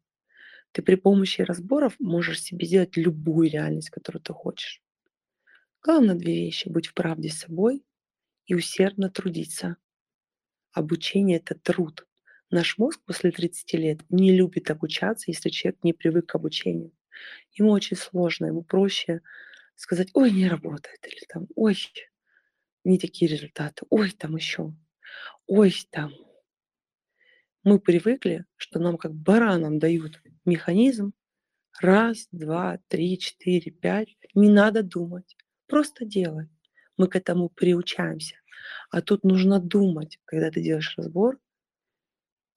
ты 0.71 0.81
при 0.81 0.95
помощи 0.95 1.41
разборов 1.41 1.99
можешь 1.99 2.41
себе 2.41 2.65
сделать 2.65 2.95
любую 2.95 3.49
реальность, 3.49 3.89
которую 3.89 4.21
ты 4.21 4.31
хочешь. 4.31 4.81
Главное 5.81 6.15
две 6.15 6.45
вещи. 6.45 6.69
Быть 6.69 6.87
в 6.87 6.93
правде 6.93 7.27
с 7.27 7.39
собой 7.39 7.83
и 8.45 8.55
усердно 8.55 9.09
трудиться. 9.09 9.75
Обучение– 10.71 11.39
это 11.45 11.55
труд. 11.55 12.07
Наш 12.49 12.77
мозг 12.77 13.01
после 13.05 13.31
30 13.31 13.73
лет 13.73 13.99
не 14.07 14.33
любит 14.33 14.71
обучаться, 14.71 15.29
если 15.29 15.49
человек 15.49 15.83
не 15.83 15.91
привык 15.91 16.27
к 16.27 16.35
обучению. 16.35 16.93
Ему 17.51 17.71
очень 17.71 17.97
сложно, 17.97 18.45
ему 18.45 18.63
проще 18.63 19.19
сказать, 19.75 20.07
ой, 20.13 20.31
не 20.31 20.47
работает, 20.47 21.05
или 21.05 21.25
там, 21.27 21.47
ой, 21.55 21.75
не 22.85 22.97
такие 22.97 23.29
результаты. 23.29 23.85
Ой, 23.89 24.11
там 24.11 24.37
еще. 24.37 24.73
Ой, 25.47 25.73
там. 25.89 26.13
Мы 27.63 27.79
привыкли, 27.79 28.45
что 28.55 28.79
нам 28.79 28.97
как 28.97 29.13
баранам 29.13 29.79
дают 29.79 30.21
механизм. 30.45 31.13
Раз, 31.79 32.27
два, 32.31 32.79
три, 32.87 33.17
четыре, 33.17 33.71
пять. 33.71 34.15
Не 34.33 34.49
надо 34.49 34.83
думать. 34.83 35.37
Просто 35.67 36.05
делай. 36.05 36.49
Мы 36.97 37.07
к 37.07 37.15
этому 37.15 37.49
приучаемся. 37.49 38.35
А 38.89 39.01
тут 39.01 39.23
нужно 39.23 39.59
думать, 39.59 40.19
когда 40.25 40.51
ты 40.51 40.61
делаешь 40.61 40.93
разбор. 40.97 41.39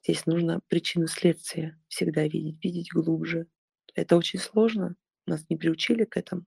Здесь 0.03 0.27
нужно 0.27 0.61
причину 0.69 1.07
следствия 1.07 1.81
всегда 1.89 2.25
видеть, 2.25 2.63
видеть 2.63 2.93
глубже. 2.93 3.47
Это 3.95 4.17
очень 4.17 4.39
сложно. 4.39 4.97
Нас 5.27 5.45
не 5.49 5.57
приучили 5.57 6.05
к 6.05 6.17
этому. 6.17 6.45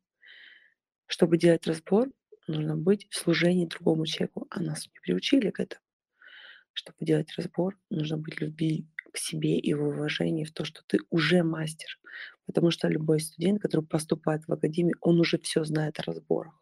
Чтобы 1.08 1.38
делать 1.38 1.66
разбор, 1.66 2.10
нужно 2.48 2.76
быть 2.76 3.08
в 3.10 3.16
служении 3.16 3.66
другому 3.66 4.06
человеку, 4.06 4.46
а 4.50 4.62
нас 4.62 4.86
не 4.86 5.00
приучили 5.02 5.50
к 5.50 5.60
этому. 5.60 5.82
Чтобы 6.78 6.98
делать 7.02 7.34
разбор, 7.36 7.76
нужно 7.90 8.18
быть 8.18 8.40
любви 8.40 8.86
к 9.12 9.18
себе 9.18 9.58
и 9.58 9.74
в 9.74 9.82
уважении 9.82 10.44
в 10.44 10.54
то, 10.54 10.64
что 10.64 10.84
ты 10.86 11.00
уже 11.10 11.42
мастер. 11.42 11.90
Потому 12.46 12.70
что 12.70 12.88
любой 12.88 13.20
студент, 13.20 13.60
который 13.60 13.84
поступает 13.84 14.48
в 14.48 14.54
академию, 14.54 14.96
он 15.02 15.20
уже 15.20 15.40
все 15.40 15.64
знает 15.64 16.00
о 16.00 16.04
разборах. 16.04 16.54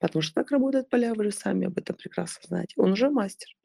Потому 0.00 0.22
что 0.22 0.34
так 0.34 0.50
работает 0.50 0.90
поля, 0.90 1.14
вы 1.14 1.22
же 1.22 1.30
сами 1.30 1.68
об 1.68 1.78
этом 1.78 1.94
прекрасно 1.94 2.42
знаете. 2.48 2.74
Он 2.76 2.90
уже 2.90 3.10
мастер. 3.10 3.56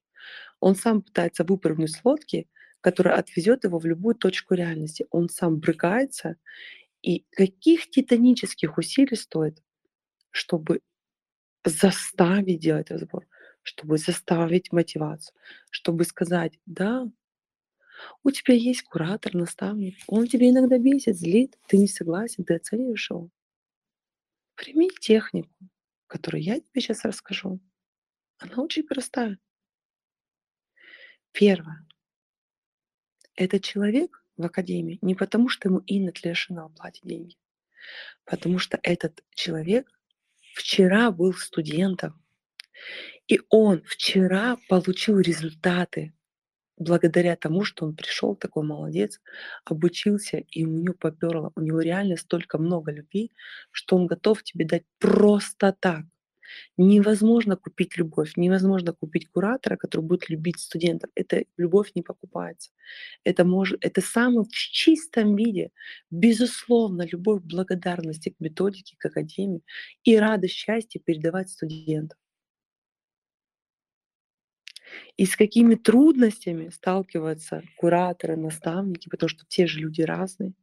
Он 0.59 0.75
сам 0.75 1.01
пытается 1.01 1.43
выпрыгнуть 1.43 1.91
с 1.91 2.05
лодки, 2.05 2.47
которая 2.79 3.17
отвезет 3.17 3.63
его 3.63 3.79
в 3.79 3.87
любую 3.87 4.13
точку 4.13 4.53
реальности. 4.53 5.07
Он 5.09 5.27
сам 5.27 5.57
брыкается. 5.59 6.35
И 7.01 7.25
каких 7.31 7.89
титанических 7.89 8.77
усилий 8.77 9.15
стоит, 9.15 9.63
чтобы 10.29 10.81
заставить 11.65 12.59
делать 12.59 12.91
разбор, 12.91 13.25
чтобы 13.63 13.97
заставить 13.97 14.71
мотивацию, 14.71 15.35
чтобы 15.69 16.03
сказать, 16.03 16.59
да, 16.65 17.07
у 18.23 18.31
тебя 18.31 18.53
есть 18.53 18.83
куратор, 18.83 19.35
наставник, 19.35 19.95
он 20.07 20.27
тебя 20.27 20.49
иногда 20.49 20.77
бесит, 20.77 21.17
злит, 21.17 21.57
ты 21.67 21.77
не 21.77 21.87
согласен, 21.87 22.43
ты 22.43 22.55
оцениваешь 22.55 23.09
его. 23.09 23.29
Прими 24.55 24.89
технику, 24.89 25.53
которую 26.07 26.43
я 26.43 26.59
тебе 26.59 26.81
сейчас 26.81 27.05
расскажу. 27.05 27.59
Она 28.37 28.63
очень 28.63 28.83
простая. 28.83 29.37
Первое. 31.31 31.85
Это 33.35 33.59
человек 33.59 34.23
в 34.37 34.45
академии 34.45 34.99
не 35.01 35.15
потому, 35.15 35.49
что 35.49 35.69
ему 35.69 35.79
Инна 35.79 36.11
Тлешина 36.11 36.69
платит 36.69 37.03
деньги, 37.03 37.37
потому 38.25 38.59
что 38.59 38.79
этот 38.83 39.23
человек 39.33 39.89
вчера 40.53 41.11
был 41.11 41.33
студентом, 41.33 42.21
и 43.29 43.39
он 43.49 43.83
вчера 43.85 44.57
получил 44.67 45.19
результаты 45.19 46.13
благодаря 46.77 47.35
тому, 47.35 47.63
что 47.63 47.85
он 47.85 47.95
пришел, 47.95 48.35
такой 48.35 48.63
молодец, 48.63 49.21
обучился, 49.65 50.37
и 50.37 50.65
у 50.65 50.69
него 50.69 50.95
поперло. 50.99 51.51
У 51.55 51.61
него 51.61 51.81
реально 51.81 52.17
столько 52.17 52.57
много 52.57 52.91
любви, 52.91 53.31
что 53.71 53.97
он 53.97 54.07
готов 54.07 54.43
тебе 54.43 54.65
дать 54.65 54.83
просто 54.97 55.75
так. 55.79 56.05
Невозможно 56.77 57.55
купить 57.57 57.97
любовь, 57.97 58.33
невозможно 58.35 58.93
купить 58.93 59.29
куратора, 59.29 59.77
который 59.77 60.01
будет 60.01 60.29
любить 60.29 60.59
студентов. 60.59 61.11
Это 61.13 61.43
любовь 61.57 61.91
не 61.93 62.01
покупается. 62.01 62.71
Это, 63.23 63.45
может, 63.45 63.85
это 63.85 64.01
самое 64.01 64.45
в 64.45 64.51
чистом 64.51 65.35
виде, 65.35 65.69
безусловно, 66.09 67.05
любовь 67.05 67.43
благодарности 67.43 68.29
к 68.29 68.39
методике, 68.39 68.95
к 68.97 69.05
академии 69.05 69.61
и 70.03 70.17
радость 70.17 70.55
счастья 70.55 70.99
передавать 70.99 71.49
студентам. 71.51 72.17
И 75.17 75.25
с 75.25 75.35
какими 75.35 75.75
трудностями 75.75 76.69
сталкиваются 76.69 77.63
кураторы, 77.77 78.35
наставники, 78.35 79.09
потому 79.09 79.29
что 79.29 79.45
те 79.47 79.67
же 79.67 79.79
люди 79.79 80.01
разные. 80.01 80.53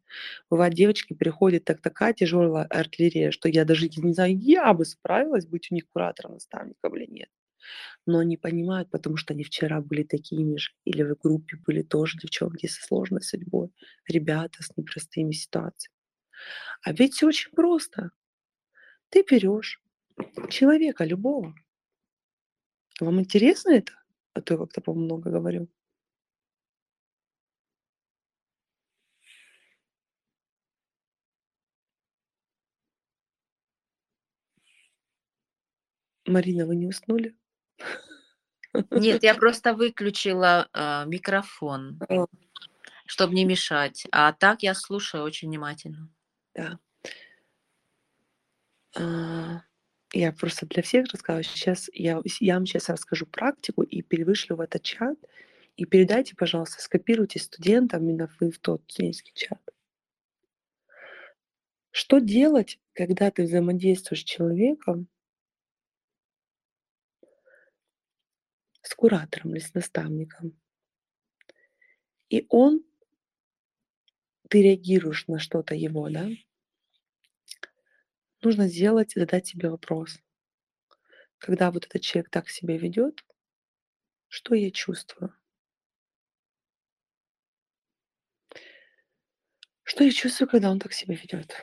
Бывает, 0.50 0.74
девочки 0.74 1.14
приходят, 1.14 1.64
так 1.64 1.80
такая 1.80 2.12
тяжелая 2.14 2.64
артиллерия, 2.66 3.30
что 3.30 3.48
я 3.48 3.64
даже 3.64 3.88
не 3.88 4.12
знаю, 4.12 4.36
я 4.38 4.72
бы 4.72 4.84
справилась 4.84 5.46
быть 5.46 5.68
у 5.70 5.74
них 5.74 5.88
куратором, 5.88 6.34
наставником 6.34 6.96
или 6.96 7.06
нет. 7.10 7.28
Но 8.06 8.18
они 8.20 8.36
понимают, 8.36 8.90
потому 8.90 9.16
что 9.16 9.34
они 9.34 9.44
вчера 9.44 9.80
были 9.80 10.04
такими 10.04 10.56
же, 10.56 10.70
или 10.84 11.02
в 11.02 11.16
группе 11.18 11.56
были 11.66 11.82
тоже 11.82 12.18
девчонки 12.18 12.66
со 12.66 12.82
сложной 12.86 13.22
судьбой, 13.22 13.70
ребята 14.08 14.62
с 14.62 14.76
непростыми 14.76 15.32
ситуациями. 15.32 15.94
А 16.82 16.92
ведь 16.92 17.14
все 17.14 17.26
очень 17.26 17.50
просто. 17.52 18.10
Ты 19.10 19.24
берешь 19.28 19.82
человека 20.50 21.04
любого. 21.04 21.54
Вам 23.00 23.20
интересно 23.20 23.70
это? 23.70 23.92
А 24.36 24.42
то 24.42 24.52
я 24.52 24.58
как-то, 24.58 24.82
по 24.82 24.92
много 24.92 25.30
говорю. 25.30 25.66
Марина, 36.26 36.66
вы 36.66 36.76
не 36.76 36.86
уснули? 36.86 37.34
Нет, 38.90 39.22
я 39.22 39.34
просто 39.40 39.72
выключила 39.72 40.68
э, 40.74 41.06
микрофон, 41.06 41.98
А, 42.10 42.26
чтобы 43.06 43.34
не 43.34 43.46
мешать. 43.46 44.06
А 44.12 44.34
так 44.34 44.62
я 44.62 44.74
слушаю 44.74 45.24
очень 45.24 45.48
внимательно. 45.48 46.10
да. 46.54 46.78
А, 48.96 49.62
я 50.18 50.32
просто 50.32 50.66
для 50.66 50.82
всех 50.82 51.06
рассказываю. 51.12 51.44
Сейчас 51.44 51.90
я, 51.92 52.20
я 52.40 52.54
вам 52.54 52.66
сейчас 52.66 52.88
расскажу 52.88 53.26
практику 53.26 53.82
и 53.82 54.02
перевышлю 54.02 54.56
в 54.56 54.60
этот 54.60 54.82
чат. 54.82 55.18
И 55.76 55.84
передайте, 55.84 56.34
пожалуйста, 56.36 56.80
скопируйте 56.82 57.38
студентам 57.38 58.02
именно 58.02 58.30
вы 58.40 58.50
в 58.50 58.58
тот 58.58 58.82
студенческий 58.88 59.32
чат. 59.34 59.60
Что 61.90 62.18
делать, 62.18 62.78
когда 62.92 63.30
ты 63.30 63.44
взаимодействуешь 63.44 64.22
с 64.22 64.24
человеком, 64.24 65.08
с 68.82 68.94
куратором 68.94 69.54
или 69.54 69.60
с 69.60 69.74
наставником, 69.74 70.58
и 72.28 72.46
он, 72.48 72.82
ты 74.48 74.62
реагируешь 74.62 75.26
на 75.26 75.38
что-то 75.38 75.74
его, 75.74 76.08
да? 76.08 76.28
Нужно 78.46 78.68
сделать, 78.68 79.14
задать 79.16 79.48
себе 79.48 79.70
вопрос. 79.70 80.20
Когда 81.38 81.72
вот 81.72 81.84
этот 81.86 82.00
человек 82.02 82.30
так 82.30 82.48
себя 82.48 82.78
ведет, 82.78 83.24
что 84.28 84.54
я 84.54 84.70
чувствую? 84.70 85.34
Что 89.82 90.04
я 90.04 90.12
чувствую, 90.12 90.48
когда 90.48 90.70
он 90.70 90.78
так 90.78 90.92
себя 90.92 91.16
ведет? 91.16 91.56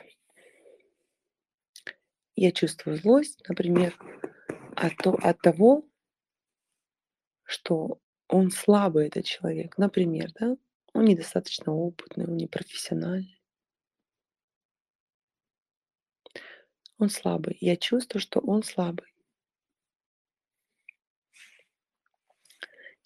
Я 2.36 2.52
чувствую 2.52 2.98
злость, 2.98 3.42
например, 3.48 3.96
от, 4.76 4.94
то- 4.98 5.18
от 5.22 5.40
того, 5.40 5.88
что 7.44 7.98
он 8.28 8.50
слабый, 8.50 9.06
этот 9.06 9.24
человек. 9.24 9.78
Например, 9.78 10.30
да? 10.38 10.58
Он 10.92 11.06
недостаточно 11.06 11.72
опытный, 11.72 12.26
он 12.26 12.36
непрофессиональный. 12.36 13.33
Он 16.98 17.10
слабый. 17.10 17.56
Я 17.60 17.76
чувствую, 17.76 18.20
что 18.20 18.40
он 18.40 18.62
слабый. 18.62 19.12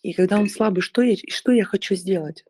И 0.03 0.13
когда 0.13 0.39
он 0.39 0.49
слабый, 0.49 0.83
что 0.83 1.03
я, 1.03 1.17
что 1.29 1.53
я 1.53 1.65
хочу 1.65 1.95
сделать? 1.95 2.45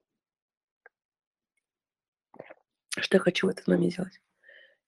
Что 2.98 3.16
я 3.16 3.20
хочу 3.20 3.46
в 3.46 3.50
этот 3.50 3.66
момент 3.68 3.92
сделать? 3.92 4.20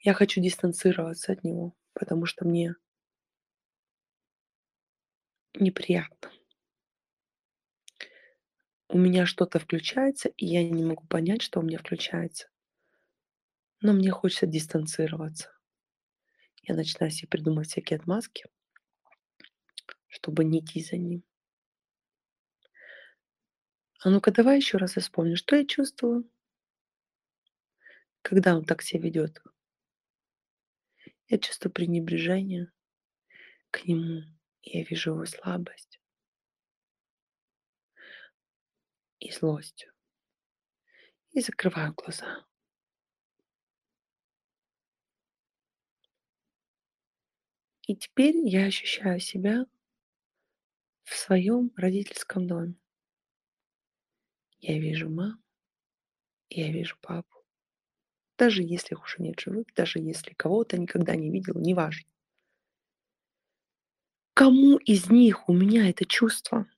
Я 0.01 0.15
хочу 0.15 0.41
дистанцироваться 0.41 1.33
от 1.33 1.45
него, 1.45 1.75
потому 1.95 2.27
что 2.27 2.47
мне 2.47 2.75
неприятно. 5.55 6.31
У 8.89 8.99
меня 8.99 9.25
что-то 9.25 9.61
включается, 9.61 10.31
и 10.31 10.47
я 10.47 10.69
не 10.69 10.85
могу 10.85 11.07
понять, 11.07 11.43
что 11.43 11.61
у 11.61 11.63
меня 11.63 11.79
включается. 11.79 12.49
Но 13.81 13.93
мне 13.93 14.11
хочется 14.11 14.47
дистанцироваться. 14.47 15.51
Я 16.63 16.75
начинаю 16.75 17.11
себе 17.11 17.29
придумывать 17.29 17.69
всякие 17.69 17.99
отмазки, 17.99 18.47
чтобы 20.09 20.45
не 20.45 20.61
идти 20.61 20.83
за 20.83 20.97
ним. 20.97 21.23
А 24.03 24.11
ну-ка 24.11 24.31
давай 24.31 24.57
еще 24.57 24.79
раз 24.79 24.97
я 24.97 25.03
вспомню, 25.03 25.37
что 25.37 25.57
я 25.57 25.67
чувствую, 25.67 26.29
когда 28.23 28.57
он 28.57 28.65
так 28.65 28.83
себя 28.83 29.03
ведет. 29.03 29.43
Я 31.29 31.39
чувствую 31.39 31.73
пренебрежение 31.73 32.73
к 33.71 33.85
нему. 33.85 34.23
Я 34.63 34.85
вижу 34.85 35.13
его 35.13 35.25
слабость 35.27 36.01
и 39.21 39.31
злость. 39.31 39.87
И 41.33 41.41
закрываю 41.41 41.95
глаза. 41.95 42.45
И 47.91 47.97
теперь 47.97 48.37
я 48.37 48.67
ощущаю 48.67 49.19
себя 49.19 49.67
в 51.03 51.17
своем 51.17 51.73
родительском 51.75 52.47
доме. 52.47 52.77
Я 54.61 54.79
вижу 54.79 55.11
маму, 55.11 55.43
я 56.51 56.71
вижу 56.71 56.97
папу. 57.01 57.45
Даже 58.39 58.63
если 58.63 58.95
их 58.95 59.03
уже 59.03 59.17
нет 59.19 59.41
живых, 59.41 59.67
даже 59.75 59.99
если 59.99 60.35
кого-то 60.35 60.79
никогда 60.79 61.17
не 61.17 61.33
видел, 61.33 61.55
неважно. 61.57 62.09
Кому 64.35 64.77
из 64.77 65.11
них 65.11 65.49
у 65.49 65.53
меня 65.53 65.91
это 65.91 66.05
чувство? 66.05 66.71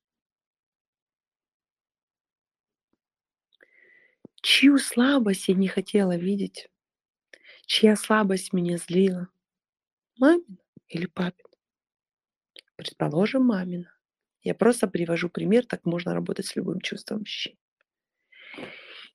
Чью 4.40 4.78
слабость 4.78 5.48
я 5.48 5.54
не 5.56 5.68
хотела 5.68 6.16
видеть? 6.16 6.70
Чья 7.66 7.96
слабость 7.96 8.54
меня 8.54 8.78
злила? 8.78 9.28
Мамина 10.16 10.61
или 10.92 11.06
папина? 11.06 11.48
Предположим, 12.76 13.46
мамина. 13.46 13.92
Я 14.42 14.54
просто 14.54 14.88
привожу 14.88 15.28
пример, 15.28 15.66
так 15.66 15.84
можно 15.84 16.14
работать 16.14 16.46
с 16.46 16.56
любым 16.56 16.80
чувством 16.80 17.22
ощущения. 17.22 17.58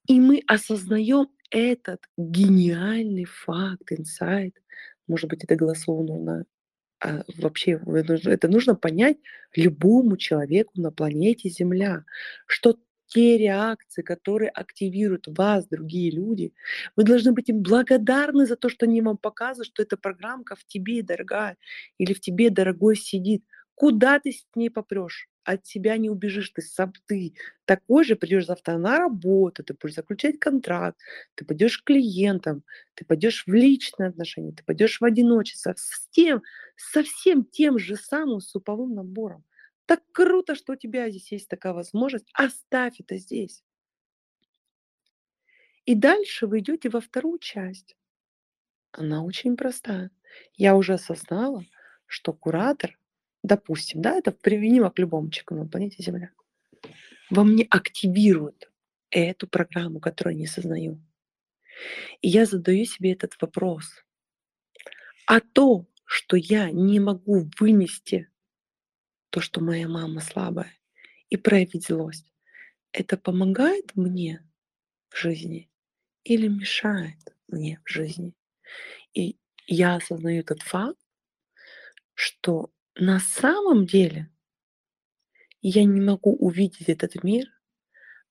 И 0.08 0.20
мы 0.20 0.42
осознаем 0.48 1.28
этот 1.50 2.02
гениальный 2.18 3.26
факт, 3.26 3.92
инсайт, 3.92 4.56
может 5.08 5.30
быть, 5.30 5.44
это 5.44 5.56
голословно, 5.56 6.46
а 7.00 7.24
вообще 7.38 7.80
это 8.26 8.48
нужно 8.48 8.76
понять 8.76 9.18
любому 9.56 10.18
человеку 10.18 10.72
на 10.76 10.92
планете 10.92 11.50
Земля, 11.50 12.06
что 12.48 12.80
те 13.08 13.38
реакции, 13.38 14.02
которые 14.02 14.50
активируют 14.50 15.28
вас, 15.28 15.68
другие 15.68 16.12
люди, 16.12 16.54
вы 16.96 17.04
должны 17.04 17.32
быть 17.32 17.50
им 17.50 17.62
благодарны 17.62 18.46
за 18.46 18.56
то, 18.56 18.70
что 18.70 18.86
они 18.86 19.02
вам 19.02 19.18
показывают, 19.18 19.68
что 19.68 19.84
эта 19.84 19.98
программка 19.98 20.56
в 20.56 20.66
тебе, 20.66 21.04
дорогая, 21.04 21.58
или 21.98 22.14
в 22.14 22.20
тебе, 22.22 22.50
дорогой, 22.50 22.96
сидит. 22.96 23.44
Куда 23.76 24.20
ты 24.20 24.32
с 24.32 24.46
ней 24.56 24.70
попрешь? 24.70 25.28
От 25.44 25.66
себя 25.66 25.96
не 25.98 26.10
убежишь, 26.10 26.50
ты 26.50 26.62
сам 26.62 26.92
ты. 27.06 27.34
Такой 27.66 28.04
же 28.04 28.16
придешь 28.16 28.46
завтра 28.48 28.78
на 28.78 28.98
работу, 29.00 29.64
ты 29.64 29.74
будешь 29.80 29.96
заключать 29.96 30.40
контракт, 30.40 31.00
ты 31.36 31.46
пойдешь 31.46 31.78
к 31.78 31.86
клиентам, 31.86 32.64
ты 32.96 33.06
пойдешь 33.06 33.44
в 33.48 33.54
личные 33.54 34.10
отношения, 34.10 34.52
ты 34.52 34.64
пойдешь 34.66 35.00
в 35.00 35.06
одиночество 35.06 35.74
с 35.78 36.08
тем, 36.10 36.42
со 36.76 37.04
всем 37.04 37.46
тем 37.46 37.80
же 37.80 37.96
самым 37.96 38.42
суповым 38.42 38.94
набором. 38.94 39.44
Так 39.88 40.02
круто, 40.12 40.54
что 40.54 40.74
у 40.74 40.76
тебя 40.76 41.10
здесь 41.10 41.32
есть 41.32 41.48
такая 41.48 41.74
возможность. 41.74 42.30
Оставь 42.34 43.00
это 43.00 43.18
здесь. 43.18 43.64
И 45.86 45.96
дальше 45.96 46.46
вы 46.46 46.60
идете 46.60 46.90
во 46.90 47.00
вторую 47.00 47.40
часть. 47.40 47.96
Она 48.92 49.24
очень 49.24 49.56
простая. 49.56 50.12
Я 50.56 50.76
уже 50.76 50.96
осознала, 50.96 51.64
что 52.06 52.34
куратор, 52.34 53.00
допустим, 53.44 54.02
да, 54.02 54.18
это 54.18 54.34
применимо 54.34 54.92
к 54.92 55.00
любому 55.00 55.30
человеку 55.30 55.56
на 55.56 55.70
планете 55.70 56.04
Земля, 56.04 56.32
во 57.30 57.46
мне 57.46 57.66
активирует 57.70 58.70
эту 59.10 59.48
программу, 59.48 60.02
которую 60.02 60.34
я 60.36 60.42
не 60.42 60.48
сознаю. 60.48 61.02
И 62.22 62.28
я 62.28 62.46
задаю 62.46 62.84
себе 62.84 63.14
этот 63.14 63.40
вопрос. 63.40 64.04
А 65.28 65.40
то, 65.40 65.86
что 66.04 66.36
я 66.36 66.72
не 66.72 67.00
могу 67.00 67.50
вынести 67.58 68.30
то, 69.30 69.42
что 69.42 69.62
моя 69.62 69.88
мама 69.88 70.22
слабая, 70.22 70.74
и 71.30 71.38
проявить 71.38 71.88
злость, 71.88 72.32
это 72.92 73.18
помогает 73.18 73.96
мне 73.96 74.48
в 75.10 75.18
жизни 75.18 75.70
или 76.24 76.48
мешает 76.48 77.20
мне 77.48 77.82
в 77.86 77.90
жизни? 77.90 78.34
И 79.14 79.38
я 79.68 79.96
осознаю 79.96 80.42
этот 80.42 80.62
факт, 80.62 81.00
что 82.14 82.72
на 82.96 83.20
самом 83.20 83.86
деле 83.86 84.30
я 85.62 85.84
не 85.84 86.02
могу 86.02 86.36
увидеть 86.36 86.90
этот 86.90 87.24
мир, 87.24 87.48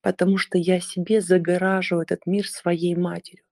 потому 0.01 0.39
что 0.39 0.59
я 0.59 0.81
себе 0.81 1.21
загораживаю 1.21 2.03
этот 2.05 2.27
мир 2.27 2.49
своей 2.49 2.95
матерью. 2.97 3.45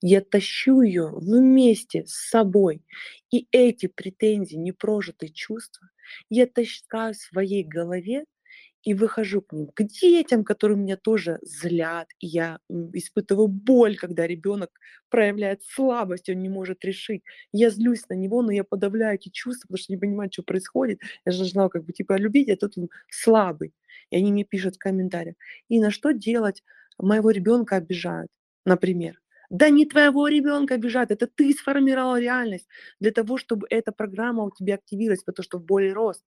Я 0.00 0.20
тащу 0.20 0.82
ее 0.82 1.08
вместе 1.10 2.04
с 2.06 2.12
собой. 2.30 2.84
И 3.30 3.48
эти 3.52 3.86
претензии, 3.86 4.56
непрожитые 4.56 5.30
чувства, 5.32 5.88
я 6.30 6.46
таскаю 6.46 7.14
в 7.14 7.16
своей 7.18 7.64
голове 7.64 8.24
и 8.84 8.94
выхожу 8.94 9.42
к 9.42 9.52
ним, 9.52 9.68
к 9.74 9.82
детям, 9.84 10.44
которые 10.44 10.76
меня 10.78 10.96
тоже 10.96 11.38
злят. 11.42 12.08
И 12.20 12.26
я 12.26 12.58
испытываю 12.70 13.48
боль, 13.48 13.96
когда 13.96 14.26
ребенок 14.26 14.70
проявляет 15.10 15.62
слабость, 15.64 16.28
он 16.28 16.40
не 16.40 16.48
может 16.48 16.84
решить. 16.84 17.22
Я 17.52 17.70
злюсь 17.70 18.08
на 18.08 18.14
него, 18.14 18.42
но 18.42 18.50
я 18.52 18.64
подавляю 18.64 19.14
эти 19.16 19.28
чувства, 19.28 19.68
потому 19.68 19.78
что 19.78 19.92
не 19.92 19.98
понимаю, 19.98 20.30
что 20.32 20.42
происходит. 20.42 21.00
Я 21.24 21.32
же 21.32 21.38
должна 21.38 21.68
как 21.68 21.84
бы 21.84 21.92
типа 21.92 22.16
любить, 22.18 22.48
а 22.50 22.56
тут 22.56 22.76
он 22.76 22.88
слабый. 23.08 23.72
И 24.10 24.16
они 24.16 24.32
мне 24.32 24.44
пишут 24.44 24.76
в 24.76 24.78
комментариях. 24.78 25.36
И 25.68 25.80
на 25.80 25.90
что 25.90 26.12
делать? 26.12 26.62
Моего 26.98 27.30
ребенка 27.30 27.76
обижают, 27.76 28.30
например. 28.64 29.21
Да 29.52 29.68
не 29.70 29.84
твоего 29.86 30.28
ребенка 30.28 30.74
обижать, 30.76 31.10
это 31.10 31.26
ты 31.26 31.52
сформировал 31.52 32.16
реальность 32.16 32.66
для 33.00 33.10
того, 33.12 33.36
чтобы 33.36 33.66
эта 33.70 33.92
программа 33.92 34.44
у 34.44 34.50
тебя 34.50 34.74
активировалась, 34.76 35.22
потому 35.24 35.44
что 35.44 35.58
в 35.58 35.64
боли 35.64 35.90
рост. 35.90 36.24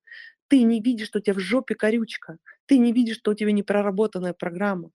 Ты 0.47 0.61
не 0.61 0.79
видишь, 0.79 1.07
что 1.07 1.17
у 1.19 1.21
тебя 1.21 1.33
в 1.33 1.39
жопе 1.39 1.73
корючка, 1.75 2.37
ты 2.67 2.77
не 2.77 2.93
видишь, 2.93 3.17
что 3.17 3.31
у 3.31 3.33
тебя 3.33 3.51
непроработанная 3.51 4.33
программа. 4.33 4.91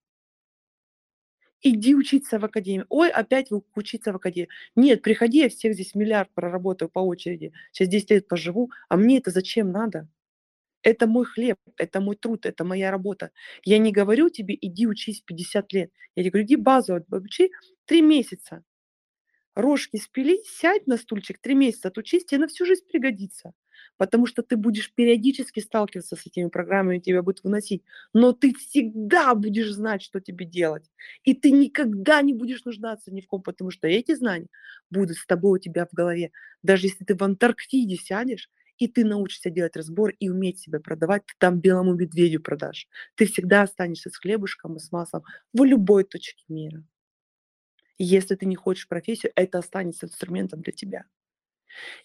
Иди 1.62 1.94
учиться 1.94 2.38
в 2.38 2.44
академии. 2.44 2.84
Ой, 2.88 3.10
опять 3.10 3.48
учиться 3.74 4.12
в 4.12 4.16
академии. 4.16 4.48
Нет, 4.76 5.02
приходи, 5.02 5.38
я 5.38 5.48
всех 5.48 5.74
здесь 5.74 5.94
миллиард 5.94 6.30
проработаю 6.34 6.88
по 6.90 7.00
очереди. 7.00 7.52
Сейчас 7.72 7.88
10 7.88 8.10
лет 8.10 8.28
поживу. 8.28 8.70
А 8.88 8.96
мне 8.96 9.18
это 9.18 9.30
зачем 9.30 9.70
надо? 9.70 10.08
Это 10.82 11.06
мой 11.06 11.24
хлеб, 11.26 11.58
это 11.76 12.00
мой 12.00 12.16
труд, 12.16 12.46
это 12.46 12.64
моя 12.64 12.90
работа. 12.90 13.30
Я 13.64 13.78
не 13.78 13.92
говорю 13.92 14.30
тебе, 14.30 14.56
иди 14.60 14.86
учись 14.86 15.20
50 15.20 15.72
лет. 15.72 15.90
Я 16.16 16.22
тебе 16.22 16.30
говорю, 16.32 16.46
иди 16.46 16.56
базу 16.56 16.94
обучи 16.96 17.50
3 17.86 18.02
месяца. 18.02 18.64
Рожки 19.54 19.96
спили, 19.98 20.40
сядь 20.46 20.86
на 20.86 20.96
стульчик, 20.96 21.38
3 21.40 21.54
месяца 21.54 21.88
отучись, 21.88 22.24
тебе 22.24 22.40
на 22.42 22.48
всю 22.48 22.64
жизнь 22.66 22.84
пригодится. 22.88 23.52
Потому 23.96 24.26
что 24.26 24.42
ты 24.42 24.56
будешь 24.56 24.92
периодически 24.94 25.60
сталкиваться 25.60 26.16
с 26.16 26.26
этими 26.26 26.48
программами, 26.48 26.98
тебя 26.98 27.22
будут 27.22 27.42
выносить. 27.44 27.82
Но 28.14 28.32
ты 28.32 28.54
всегда 28.54 29.34
будешь 29.34 29.70
знать, 29.72 30.02
что 30.02 30.20
тебе 30.20 30.44
делать. 30.46 30.90
И 31.24 31.34
ты 31.34 31.50
никогда 31.50 32.22
не 32.22 32.32
будешь 32.34 32.64
нуждаться 32.64 33.12
ни 33.12 33.20
в 33.20 33.26
ком, 33.26 33.42
потому 33.42 33.70
что 33.70 33.88
эти 33.88 34.14
знания 34.14 34.48
будут 34.90 35.16
с 35.16 35.26
тобой 35.26 35.58
у 35.58 35.62
тебя 35.62 35.86
в 35.86 35.94
голове. 35.94 36.30
Даже 36.62 36.86
если 36.86 37.04
ты 37.04 37.14
в 37.16 37.22
Антарктиде 37.22 37.96
сядешь, 37.96 38.50
и 38.80 38.88
ты 38.88 39.04
научишься 39.04 39.50
делать 39.50 39.76
разбор 39.76 40.10
и 40.18 40.28
уметь 40.30 40.58
себя 40.60 40.80
продавать, 40.80 41.26
ты 41.26 41.34
там 41.38 41.60
белому 41.60 41.94
медведю 41.94 42.40
продашь. 42.42 42.88
Ты 43.14 43.26
всегда 43.26 43.62
останешься 43.62 44.10
с 44.10 44.16
хлебушком 44.16 44.76
и 44.76 44.80
с 44.80 44.90
маслом 44.90 45.22
в 45.52 45.62
любой 45.64 46.04
точке 46.04 46.44
мира. 46.48 46.84
И 47.98 48.04
если 48.04 48.34
ты 48.34 48.46
не 48.46 48.56
хочешь 48.56 48.88
профессию, 48.88 49.30
это 49.36 49.58
останется 49.58 50.06
инструментом 50.06 50.60
для 50.60 50.72
тебя. 50.72 51.04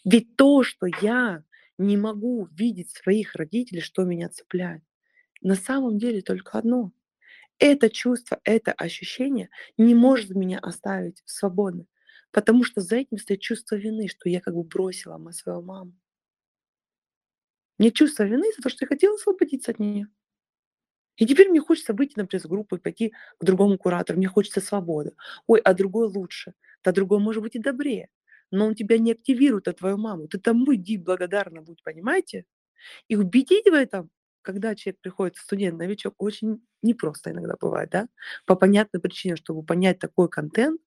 Ведь 0.04 0.36
то, 0.36 0.64
что 0.64 0.86
я 1.02 1.44
не 1.78 1.98
могу 1.98 2.48
видеть 2.52 2.92
своих 2.92 3.36
родителей, 3.36 3.82
что 3.82 4.04
меня 4.04 4.30
цепляет, 4.30 4.84
на 5.42 5.56
самом 5.56 5.98
деле 5.98 6.22
только 6.22 6.58
одно. 6.58 6.92
Это 7.60 7.90
чувство, 7.90 8.40
это 8.46 8.74
ощущение 8.74 9.50
не 9.78 9.96
может 9.96 10.32
меня 10.32 10.60
оставить 10.60 11.24
свободным, 11.26 11.88
потому 12.32 12.64
что 12.64 12.82
за 12.82 12.98
этим 12.98 13.18
стоит 13.20 13.42
чувство 13.42 13.76
вины, 13.76 14.08
что 14.10 14.30
я 14.30 14.42
как 14.42 14.56
бы 14.56 14.64
бросила 14.64 15.20
свою 15.32 15.62
маму. 15.64 15.94
Мне 17.80 17.92
чувство 17.92 18.24
вины 18.24 18.52
за 18.56 18.62
то, 18.64 18.70
что 18.70 18.84
я 18.86 18.88
хотела 18.88 19.16
освободиться 19.16 19.72
от 19.72 19.80
нее. 19.80 20.08
И 21.18 21.26
теперь 21.26 21.50
мне 21.50 21.62
хочется 21.62 21.94
выйти 21.94 22.14
на 22.18 22.26
пресс-группу 22.26 22.76
и 22.76 22.80
пойти 22.80 23.14
к 23.40 23.44
другому 23.46 23.78
куратору. 23.78 24.18
Мне 24.18 24.28
хочется 24.28 24.60
свободы. 24.62 25.14
Ой, 25.48 25.60
а 25.62 25.74
другой 25.74 26.08
лучше. 26.08 26.54
Да 26.84 26.92
другой 26.92 27.20
может 27.20 27.42
быть 27.42 27.56
и 27.56 27.60
добрее. 27.60 28.10
Но 28.52 28.68
он 28.68 28.76
тебя 28.76 28.98
не 28.98 29.14
активирует, 29.14 29.68
а 29.68 29.74
твою 29.74 29.98
маму. 29.98 30.28
Ты 30.28 30.40
тому 30.40 30.76
иди 30.76 30.98
благодарна 30.98 31.62
будь, 31.62 31.82
понимаете? 31.84 32.46
И 33.10 33.16
убедить 33.18 33.66
в 33.68 33.74
этом, 33.74 34.10
когда 34.42 34.76
человек 34.76 35.02
приходит, 35.02 35.38
студент, 35.38 35.80
новичок, 35.80 36.16
очень 36.20 36.62
непросто 36.84 37.32
иногда 37.32 37.56
бывает, 37.60 37.90
да? 37.92 38.08
По 38.46 38.56
понятной 38.56 39.02
причине, 39.02 39.38
чтобы 39.38 39.64
понять 39.64 40.00
такой 40.00 40.30
контент, 40.30 40.82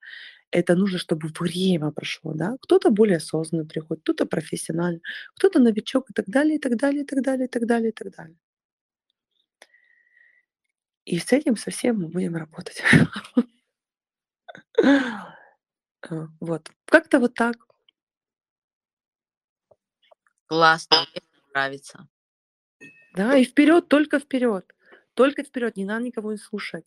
это 0.50 0.74
нужно, 0.76 0.98
чтобы 0.98 1.28
время 1.40 1.90
прошло, 1.90 2.32
да. 2.34 2.56
Кто-то 2.62 2.90
более 2.90 3.18
осознанно 3.18 3.66
приходит, 3.66 4.02
кто-то 4.02 4.26
профессионально, 4.26 5.00
кто-то 5.36 5.60
новичок 5.60 6.10
и 6.10 6.12
так 6.14 6.26
далее, 6.28 6.56
и 6.56 6.60
так 6.60 6.76
далее, 6.76 7.02
и 7.02 7.06
так 7.06 7.22
далее, 7.22 7.46
и 7.46 7.50
так 7.50 7.66
далее, 7.66 7.90
и 7.90 7.92
так 7.92 8.10
далее. 8.16 8.36
И 11.06 11.18
с 11.18 11.32
этим 11.32 11.56
совсем 11.56 12.00
мы 12.00 12.08
будем 12.08 12.36
работать. 12.36 12.82
А, 16.10 16.28
вот. 16.40 16.70
Как-то 16.86 17.18
вот 17.18 17.34
так. 17.34 17.56
Классно, 20.46 21.06
мне 21.12 21.22
нравится. 21.52 22.08
Да, 23.14 23.36
и 23.36 23.44
вперед, 23.44 23.88
только 23.88 24.18
вперед. 24.20 24.64
Только 25.14 25.42
вперед, 25.42 25.76
не 25.76 25.84
надо 25.84 26.04
никого 26.04 26.32
не 26.32 26.38
слушать 26.38 26.86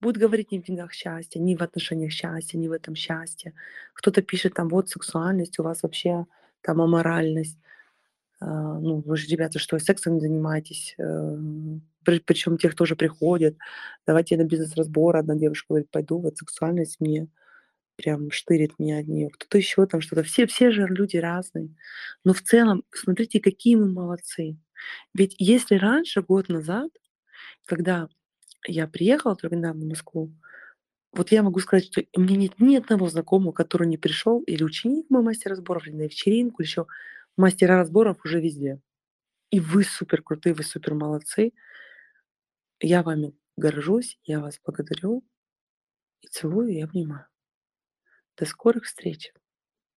будет 0.00 0.18
говорить 0.18 0.52
не 0.52 0.60
в 0.60 0.64
деньгах 0.64 0.92
счастья, 0.92 1.40
не 1.40 1.56
в 1.56 1.62
отношениях 1.62 2.12
счастья, 2.12 2.58
не 2.58 2.68
в 2.68 2.72
этом 2.72 2.94
счастье. 2.94 3.54
Кто-то 3.94 4.22
пишет 4.22 4.54
там, 4.54 4.68
вот 4.68 4.88
сексуальность, 4.90 5.58
у 5.58 5.62
вас 5.64 5.82
вообще 5.82 6.26
там 6.62 6.80
аморальность. 6.82 7.58
А, 8.40 8.78
ну, 8.80 9.02
вы 9.06 9.16
же, 9.18 9.28
ребята, 9.28 9.58
что, 9.60 9.78
сексом 9.80 10.14
не 10.16 10.20
занимаетесь? 10.20 10.94
Э, 10.98 11.38
при 12.04 12.20
причём 12.20 12.58
те, 12.58 12.70
кто 12.70 12.84
уже 12.84 12.96
приходит. 12.96 13.56
Давайте 14.06 14.36
на 14.38 14.44
бизнес-разбор. 14.44 15.16
Одна 15.18 15.36
девушка 15.36 15.66
говорит: 15.70 15.90
"Пойду, 15.90 16.20
вот 16.20 16.38
сексуальность 16.38 17.00
мне 17.00 17.28
прям 17.96 18.30
штырит 18.32 18.78
меня 18.80 18.98
от 19.00 19.08
неё". 19.08 19.30
Кто-то 19.30 19.58
ещё 19.58 19.86
там 19.86 20.00
что-то. 20.02 20.22
Все 20.24 20.46
все 20.46 20.70
же 20.72 20.86
люди 20.88 21.16
разные. 21.18 21.70
Но 22.24 22.34
в 22.34 22.42
целом, 22.42 22.84
смотрите, 22.92 23.40
какие 23.40 23.76
мы 23.76 23.88
молодцы. 23.92 24.56
Ведь 25.14 25.36
если 25.38 25.76
раньше, 25.76 26.22
год 26.22 26.48
назад, 26.50 26.90
когда 27.66 28.08
я 28.66 28.86
приехала 28.88 29.36
только 29.36 29.56
недавно 29.56 29.84
в 29.86 29.88
Москву, 29.88 30.30
вот 31.12 31.32
я 31.32 31.42
могу 31.42 31.60
сказать, 31.60 31.86
что 31.86 32.02
у 32.16 32.20
меня 32.22 32.36
нет 32.36 32.60
ни 32.60 32.76
одного 32.76 33.08
знакомого, 33.08 33.52
который 33.52 33.88
не 33.88 33.98
пришёл, 33.98 34.42
или 34.42 34.64
ученик 34.64 35.06
мой 35.10 35.22
мастер 35.22 35.52
разборов, 35.52 35.86
или 35.88 35.94
на 35.96 36.02
вечеринку, 36.04 36.62
или 36.62 36.68
ещё. 36.68 36.86
Мастера 37.38 37.76
разборов 37.78 38.18
уже 38.24 38.40
везде. 38.40 38.80
И 39.50 39.60
вы 39.60 39.84
супер 39.84 40.22
крутые, 40.22 40.54
вы 40.54 40.64
супер 40.64 40.94
молодцы. 40.94 41.52
Я 42.82 43.02
вами 43.02 43.34
горжусь, 43.56 44.18
я 44.24 44.40
вас 44.40 44.58
благодарю. 44.64 45.22
И 46.22 46.28
целую, 46.28 46.70
и 46.70 46.80
обнимаю. 46.82 47.26
До 48.38 48.46
скорых 48.46 48.84
встреч! 48.84 49.32